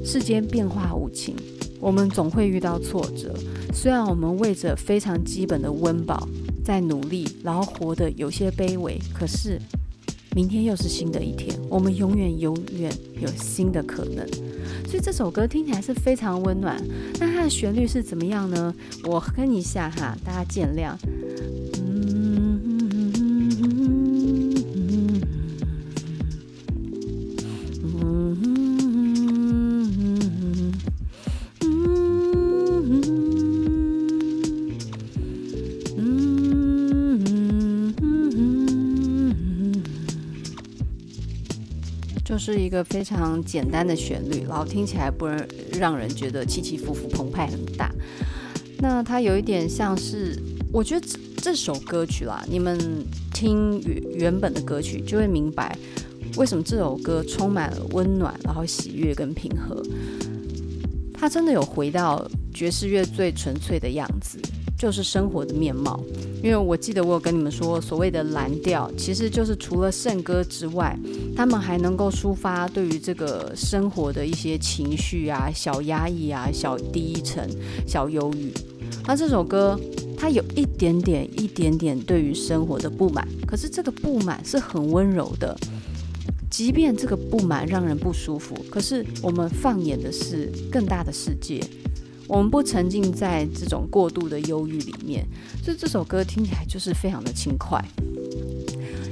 [0.04, 1.34] 世间变化无情，
[1.80, 3.34] 我们总会遇到挫折。
[3.72, 6.28] 虽然我们为着非常基本的温饱。
[6.64, 9.60] 在努力，然后活得有些卑微，可是
[10.34, 12.90] 明天又是新的一天，我们永远永远
[13.20, 14.26] 有新的可能。
[14.86, 16.82] 所以这首歌听起来是非常温暖。
[17.20, 18.74] 那它的旋律是怎么样呢？
[19.04, 20.96] 我哼一下哈，大家见谅。
[42.52, 45.26] 是一个非常简单的旋律，然后听起来不
[45.78, 47.90] 让人觉得起起伏伏、澎湃很大。
[48.78, 50.38] 那它有一点像是，
[50.70, 52.78] 我觉得这，这首歌曲啦，你们
[53.32, 55.74] 听原原本的歌曲就会明白，
[56.36, 59.82] 为什么这首歌充满了温暖，然后喜悦跟平和。
[61.14, 64.38] 它真的有回到爵士乐最纯粹的样子，
[64.76, 65.98] 就是生活的面貌。
[66.44, 70.94] 因为我记得我有跟你们说，所谓的蓝调，其实就是除了圣歌之外，
[71.34, 77.48] 他们还能够抒发对于这个生活的一些情绪啊、小压抑啊、小低沉、
[77.86, 78.52] 小忧郁。
[79.06, 79.80] 那这首歌，
[80.18, 85.56] 它有一点点、一点点对于生活的不满，可是这个不满是很温柔的。
[86.50, 91.58] 即便这个不满让人不舒服，可是我们放眼的是更大的世界，
[92.28, 95.26] 我们不沉浸在这种过度的忧郁里面，
[95.62, 97.82] 所以这首歌听起来就是非常的轻快。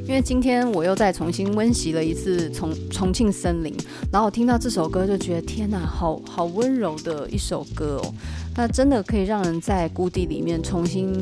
[0.05, 3.73] 因为今天我又再重新温习了一次《重重庆森林》，
[4.11, 8.15] 然后我听到这首歌就觉得天哪，好好温柔的一首歌哦，
[8.57, 11.13] 那真的可以让人在谷底里面重新。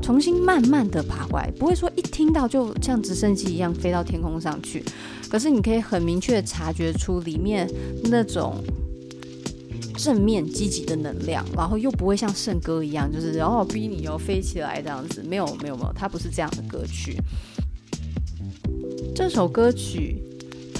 [0.00, 4.82] 重新慢慢的爬回来，不会说一听到就像直升机一样飞到天空上去，
[5.28, 7.70] 可是你可以很明确察觉出里面
[8.04, 8.56] 那种
[9.98, 17.20] 正面积极的能量，然后又不会像圣歌一样，就是然后逼你要飞起来这样子，没有没有没有，它不是这样的歌曲。
[19.14, 20.22] 这首歌曲。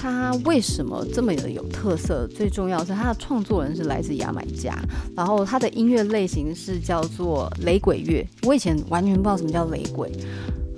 [0.01, 2.25] 他为什么这么的有特色？
[2.27, 4.73] 最重要是他的创作人是来自牙买加，
[5.13, 8.25] 然后他的音乐类型是叫做雷鬼乐。
[8.43, 10.09] 我以前完全不知道什么叫雷鬼，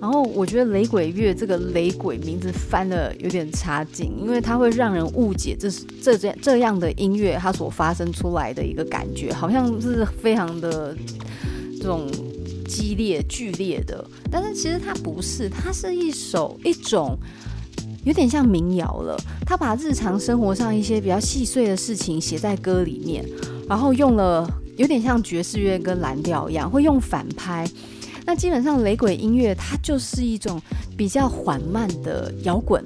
[0.01, 10.97] 然后我觉得雷鬼乐这个雷鬼名字翻得有点差劲，因为它会让人误解这是这这这样的音乐它所发生出来的一个感觉，好像是非常的
[11.77, 12.09] 这种
[12.67, 17.17] 激烈剧烈的，但是其实它不是，它是一首一种。
[18.03, 23.23] 有点像民谣了，他把日常生活上一些比较细碎的事情写在歌里面，
[23.69, 24.43] 然后用了
[24.75, 27.63] 有点像爵士乐跟蓝调一样，会用反拍。
[28.25, 30.61] 那基本上雷鬼音乐它就是一种
[30.95, 32.83] 比较缓慢的摇滚，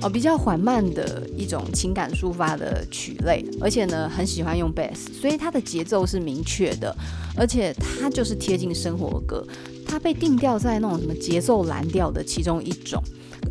[0.00, 6.94] 哦，比较缓慢的一种情感抒发的曲类，而且呢很喜欢用贝斯，所以它的节奏是明确的，
[7.36, 9.46] 而且它就是贴近生活歌，
[9.86, 13.02] 它被定调在那种什么节奏蓝调的其中一种。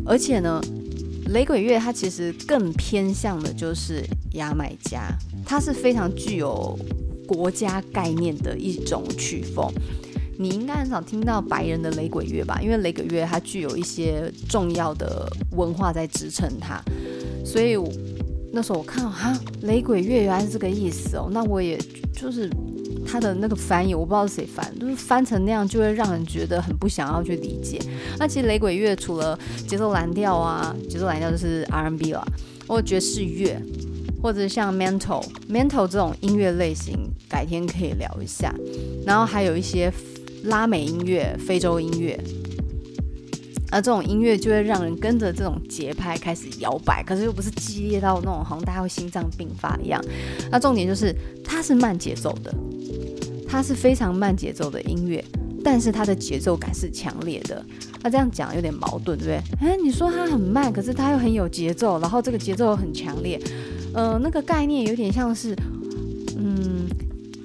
[0.04, 0.60] 而且呢，
[1.26, 5.08] 雷鬼乐它其实更偏向的就是牙买加，
[5.44, 6.78] 它是非常具有
[7.26, 9.72] 国家概念的一种曲风。
[10.38, 12.60] 你应该很少听到白人的雷鬼乐吧？
[12.62, 16.82] 因为雷鬼乐它具有一些重要的文化在支撑它。
[17.44, 17.76] 所以
[18.52, 21.78] 那时候我看到哈，雷鬼乐原来是这个意思哦，那我也
[22.12, 22.50] 就是。
[23.08, 27.80] 他的那个翻译我不知道是谁翻，就是翻成那样就会让人觉得很不想要去理解。
[28.18, 32.26] 那其实雷鬼乐除了节奏蓝调啊，节奏蓝调就是 R&B 啦，
[32.66, 33.62] 或爵士乐，
[34.20, 38.52] 或者像 Mental Mental 这种音乐类型，改天可以聊一下。
[39.04, 39.88] 然后还有一些
[40.46, 42.18] 拉美音乐、非洲音乐，
[43.70, 50.02] 而这种音乐就会让人跟着这种节拍开始摇摆，可是又不是激烈到那种好像大家会心脏病发一样。
[50.50, 52.54] 那重点就是它是慢节奏的。
[53.48, 55.24] 它是非常慢节奏的音乐，
[55.62, 57.64] 但是它的节奏感是强烈的。
[58.02, 59.68] 那这样讲有点矛盾，对不对？
[59.68, 63.40] 诶，你说它很慢，可是它又很有节奏，然后这个节奏很强烈。
[63.94, 65.54] 呃，那个概念有点像是，
[66.36, 66.75] 嗯，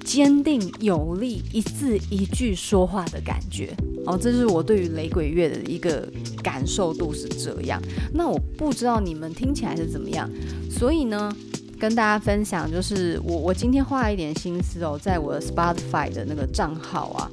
[0.04, 3.74] 坚定有力，一字一句说话的感觉。
[4.04, 6.06] 哦，这是我对于雷鬼乐的一个
[6.42, 7.80] 感受度是这样。
[8.12, 10.28] 那我不知道你们听起来是怎么样，
[10.68, 11.34] 所以呢，
[11.78, 17.30] 跟大家分享，就是我我今天花了一点心思哦，在我的 Spotify 的那个账号啊，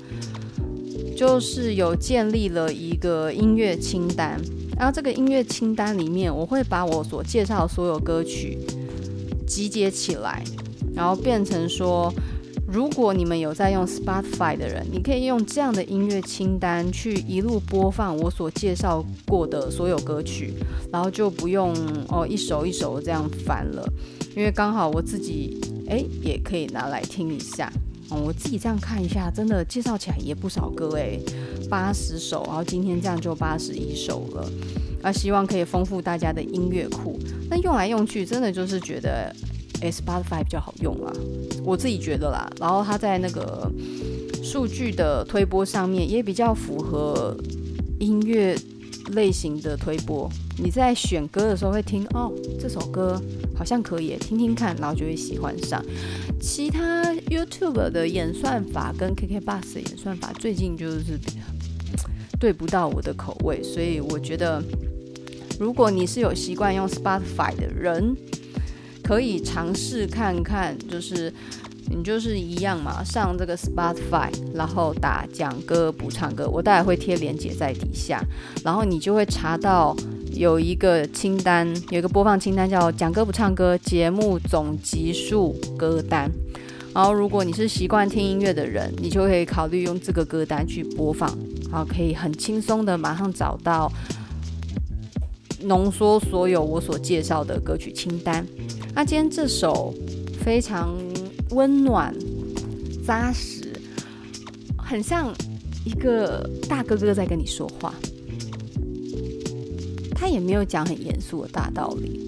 [1.18, 4.40] 就是有建立了一个音乐清单，
[4.78, 8.60] 然后这个音乐清单里面，我会把我所介绍的所有歌曲
[9.48, 10.44] 集结起来，
[10.94, 12.14] 然后变成说，
[12.72, 20.54] 如果你们有在用 Spotify 的人，你可以用这样的音乐清单去一路播放我所介绍过的所有歌曲，
[20.92, 21.74] 然后就不用
[22.10, 23.84] 哦一首一首这样翻了。
[24.36, 27.74] 因为刚好我自己诶也可以拿来听一下，
[28.12, 31.20] 嗯，我自己这样看一下，真的介绍起来也不少歌诶，
[31.72, 34.48] 八十首，然后今天这样就八十一首了，
[35.02, 37.18] 啊，希望可以丰富大家的音乐库。
[37.50, 39.36] 那用来用去，真的就是觉得
[39.82, 41.14] Spotify 比较好用啦，
[41.64, 42.50] 我自己觉得啦。
[42.60, 43.72] 然后它在那个
[44.44, 47.36] 数据的推播上面也比较符合
[48.00, 48.58] 音乐
[49.12, 50.30] 类型的推播。
[50.62, 53.22] 你在选歌的时候会听哦，这首歌。
[53.56, 55.84] 好像可以听听看，然后就会喜欢上。
[56.40, 61.20] 其他 YouTube 的演算法跟 KKBOX 的演算法最近就是
[62.40, 64.64] 对不到我的口味，所以我觉得，
[65.60, 68.16] 如果你是有习惯用 Spotify 的人，
[69.10, 71.34] 可以尝试看看，就是
[71.90, 78.24] 你就是一样嘛，上这个 Spotify，然后打讲歌不唱歌，我待会会贴链接在底下，
[78.64, 79.98] 然后你就会查到。
[80.32, 86.32] 有一个清单，有一个播放清单，叫“讲歌不唱歌”节目总集数歌单。
[86.94, 91.28] 然后，如果你是习惯听音乐的人，你就可以考虑用这个歌单去播放，
[91.72, 93.92] 然后可以很轻松的马上找到
[95.62, 98.46] 浓缩所有我所介绍的歌曲清单。
[98.94, 99.94] 那今天这首
[100.44, 100.98] 非常
[101.52, 102.16] 温暖、
[103.06, 103.74] 扎实，
[104.78, 105.34] 很像
[105.86, 107.94] 一个大哥哥在跟你说话。
[110.16, 112.26] 他也没有讲很严肃的大道理，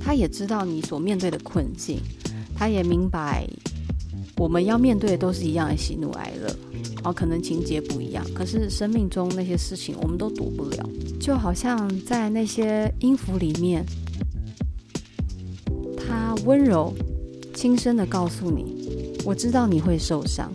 [0.00, 1.98] 他也知道你所面对的困境，
[2.54, 3.46] 他也明白。
[4.36, 6.56] 我们要面对的都是一样的喜怒哀乐，
[7.04, 10.88] 哦，可能情节不一样，可是生命中那些事情我们都躲不了。
[11.20, 13.84] 就好像在那些音符里面，
[15.96, 16.92] 他温柔、
[17.54, 18.88] 轻声的告诉你
[19.24, 20.50] ：“我知道你会受伤，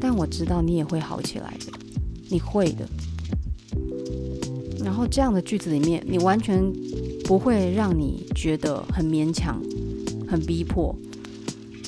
[0.00, 1.72] 但我知道你也会好起来的，
[2.30, 2.88] 你会的。”
[4.84, 6.72] 然后这样的句子里面，你完全
[7.24, 9.60] 不会让你觉得很勉强、
[10.28, 10.96] 很逼迫。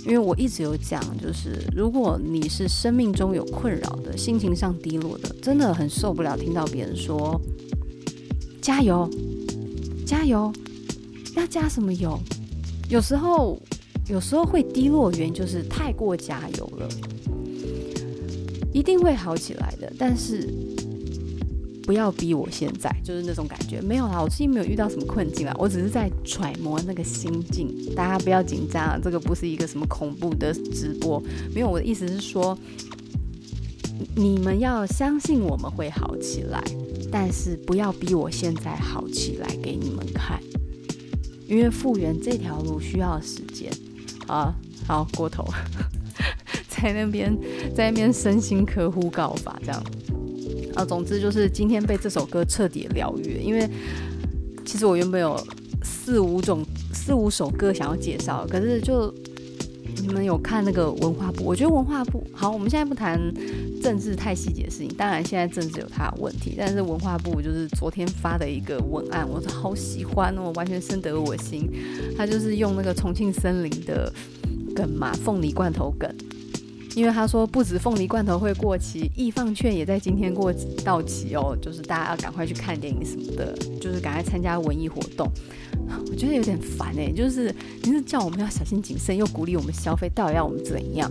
[0.08, 7.38] 因为我一直有讲，就是如果你是生命中有困扰的、心情上低落的，真的很受不了听到别人说
[8.62, 9.06] “加油，
[10.06, 10.50] 加油”，
[11.36, 12.18] 要加什么油？
[12.88, 13.60] 有时候，
[14.08, 16.88] 有时候会低落，原因就是太过加油了，
[18.72, 19.92] 一定会好起来的。
[19.98, 20.48] 但是。
[21.88, 23.80] 不要逼我，现在就是那种感觉。
[23.80, 27.74] 没有啦，我最近没有遇到什么困境啦，我只是在揣摩那个心境。
[27.96, 31.18] 大家不要紧张啊，这个不是一个什么恐怖的直播。
[31.54, 32.58] 没有，我的意思是说，
[34.14, 36.62] 你们要相信我们会好起来，
[37.10, 40.38] 但是不要逼我现在好起来给你们看，
[41.46, 43.72] 因为复原这条路需要时间
[44.26, 44.54] 啊。
[44.86, 45.42] 好，过头，
[46.68, 47.34] 在那边
[47.74, 49.82] 在那边身心科呼告法这样。
[50.78, 53.68] 啊，总之就是今天被这首歌彻底疗愈，因为
[54.64, 55.36] 其实我原本有
[55.82, 56.64] 四五种
[56.94, 59.12] 四五首歌想要介绍，可是就
[60.00, 63.20] 你们有看那个文化部，我觉得文化部好，我们现在不谈
[63.82, 71.68] 政治太细节的事情，当然现在政治有它的问题，但是文化部就是昨天发的一个文案，我好喜欢哦，完全深得我心，
[72.16, 74.12] 他就是用那个重庆森林的
[74.76, 76.08] 梗嘛，凤梨罐头梗。
[76.98, 80.52] 因为他说不止凤梨罐头会过期，易放券也在今天过
[80.84, 85.30] 到期哦，就是大家要赶快去看电影什么的，就是赶快参加文艺活动。
[86.10, 91.08] 我觉得有点烦哎，就是你是叫我们要小心谨慎，又鼓励我们消费，到底要我们怎样？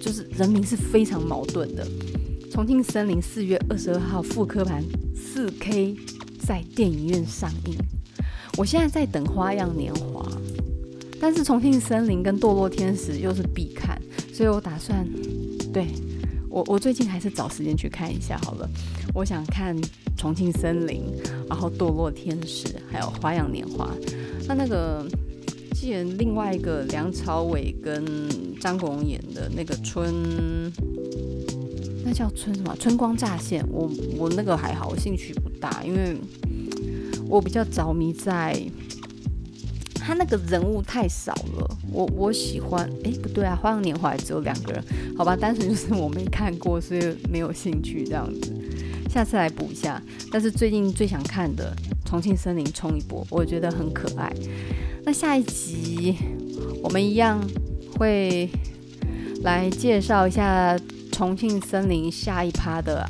[0.00, 1.84] 就是人民是非常矛盾的。
[2.52, 4.80] 重庆森林四月二十二号复刻版
[5.16, 5.96] 四 K
[6.38, 7.74] 在电影院上映，
[8.56, 10.22] 我现在在等《花样年华》，
[11.20, 14.00] 但是重庆森林跟堕落天使又是必看。
[14.42, 15.08] 所以我打算，
[15.72, 15.86] 对，
[16.48, 18.68] 我我最近还是找时间去看一下好了。
[19.14, 19.80] 我想看
[20.16, 21.04] 《重庆森林》，
[21.48, 23.88] 然后《堕落天使》，还有《花样年华》。
[24.48, 25.06] 那那个，
[25.76, 28.04] 既然另外一个梁朝伟跟
[28.58, 30.12] 张国荣演的那个春，
[32.04, 32.74] 那叫春什么？
[32.80, 33.64] 春光乍现。
[33.70, 33.88] 我
[34.18, 36.16] 我那个还好，我兴趣不大，因为
[37.28, 38.60] 我比较着迷在。
[40.04, 44.84] 他那个人物太少了，我我喜欢，哎，不对啊，《花样年华》只有两个人，
[45.16, 48.52] 好吧，单纯就是我没看过，所以没有兴趣这样子，
[49.08, 50.02] 下次来补一下。
[50.32, 51.72] 但是最近最想看的
[52.08, 54.32] 《重庆森林》冲一波，我觉得很可爱。
[55.04, 56.16] 那下一集
[56.82, 57.40] 我们一样
[57.96, 58.50] 会
[59.42, 60.76] 来介绍一下
[61.12, 63.08] 《重庆森林》下一趴的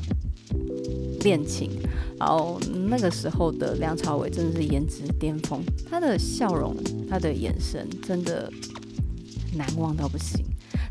[1.22, 1.70] 恋情。
[2.18, 2.60] 然后
[2.92, 6.76] 那个时候的梁朝伟真的是颜值巅峰，他的笑容、
[7.08, 8.52] 他的眼神真的
[9.56, 10.44] 难忘到不行。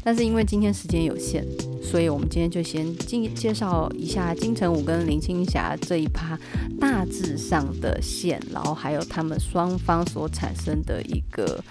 [0.04, 1.46] 但是因为今天时间有限，
[1.80, 6.36] 所以我们今天就先介介绍一下金城武跟林青霞这一趴
[6.80, 11.64] 大致上的线，然后还有他们双方所产生的一个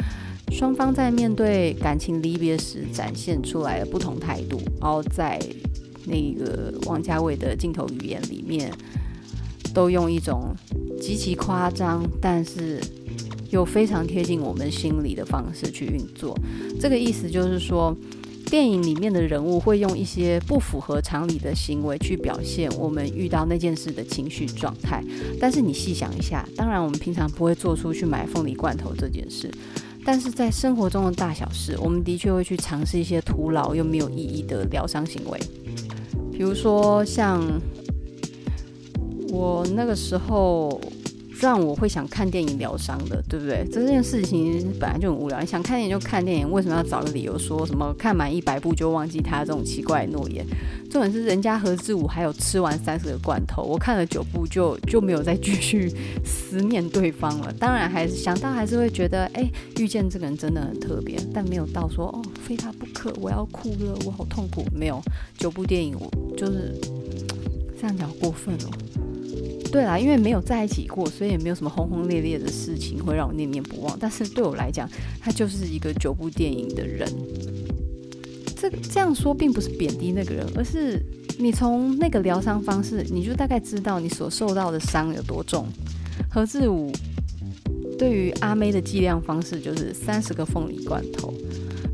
[0.53, 5.41] 双方在面对感情离别时展现出来的不同态度，然后在
[6.05, 8.72] 那个王家卫的镜头语言里面。
[9.73, 10.55] 都用一种
[11.01, 12.81] 极其夸张，但是
[13.51, 16.39] 又非常贴近我们心里的方式去运作。
[16.81, 17.97] 这个意思就是说，
[18.47, 25.03] 电影里面的人物会用一些不符合常理的行为去表现我们遇到那件事的情绪状态。
[25.41, 29.51] 但是你细想一下，当然我们平常不会做出去买凤梨罐头这件事，
[30.05, 35.39] 但是在生活中的大小事，我们的确会去尝试一些徒劳又没有意义的疗伤行为，
[36.33, 37.41] 比如说像。
[39.31, 40.81] 我那个时候
[41.41, 43.66] 让我会想看电影疗伤的，对不对？
[43.72, 50.45] 这件事情本来就很无聊，你想看电影就看电影，为什么要找个理由说什么看满一百部就忘记他这种奇怪的诺言？
[50.91, 55.91] 重点是人家何志武还有吃完三十个罐头，我看了九部就就没有再继续
[56.24, 57.53] 思念对方了。
[57.59, 64.64] 当然还是想到还是会觉得，哎，遇见这个人真的很特别，但没有到说哦非他不可，我要哭了，我好痛苦。
[64.74, 65.01] 没有
[65.39, 66.74] 九部电影，我就是
[67.81, 68.70] 这样讲过分了。
[69.71, 73.97] 对啦，因为没有在一起过，所以也没有什么轰轰烈烈的事情会让我念念不忘。
[74.01, 74.89] 但是对我来讲，
[75.21, 77.09] 他就是一个九部电影的人。
[78.57, 81.01] 这这样说并不是贬低那个人，而是
[81.39, 85.66] 你从那个疗伤方式，你就大概知道你所受到的伤有多重。
[86.29, 86.93] 何志武
[87.99, 91.33] 对于阿妹的计量方式就是三十个凤梨罐头，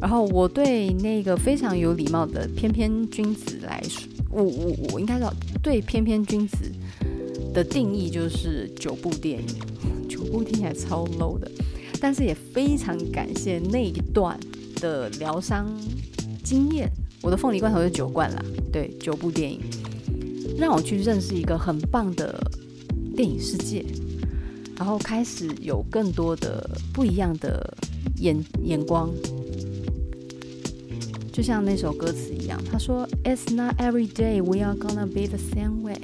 [0.01, 6.72] 然后我对那个非常有礼貌的翩翩君子来说，我我我应该说对翩翩君子。
[7.57, 9.47] 的定义就是九部电影，
[10.07, 11.51] 九部听起来超 low 的，
[11.99, 14.39] 但是也非常感谢那一段
[14.75, 15.67] 的疗伤
[16.45, 16.87] 经验。
[17.23, 19.59] 我的凤梨罐头是九罐啦，对，九部电影
[20.59, 22.39] 让我去认识一个很棒的
[23.17, 23.83] 电影世界，
[24.77, 27.75] 然后开始有更多的不一样的
[28.17, 29.11] 眼眼光。
[31.33, 35.97] 就像那首歌词一样，他说：“It's not every day we are gonna be the same way。”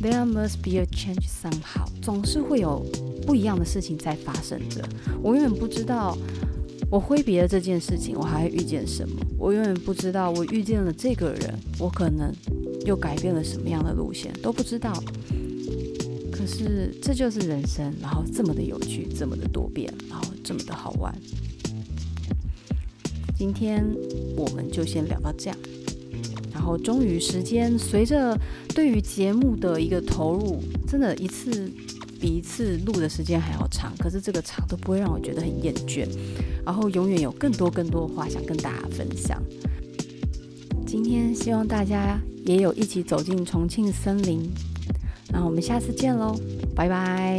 [0.00, 1.86] There must be a change somehow。
[2.02, 2.84] 总是会有
[3.26, 4.86] 不一样的事情在发生着。
[5.22, 6.16] 我永远不知道，
[6.90, 9.16] 我挥别了这件事情，我还会遇见什么？
[9.38, 12.32] 我永远不知道，我遇见了这个人，我可能
[12.84, 14.92] 又改变了什么样的路线，都不知道。
[16.30, 21.12] 可是这就是人生，然后这么的有趣，这么的多变，然后这么的好玩。
[23.36, 23.84] 今天
[24.36, 25.58] 我们就先聊到这样。
[26.56, 28.34] 然后终于，时间随着
[28.74, 31.70] 对于节目的一个投入，真的一次
[32.18, 33.92] 比一次录的时间还要长。
[33.98, 36.08] 可是这个长都不会让我觉得很厌倦，
[36.64, 39.40] 然后永远有更多更多的话想跟大家分享。
[40.86, 44.50] 今天希望大家也有一起走进重庆森林，
[45.30, 46.34] 然后我们下次见喽，
[46.74, 47.38] 拜拜。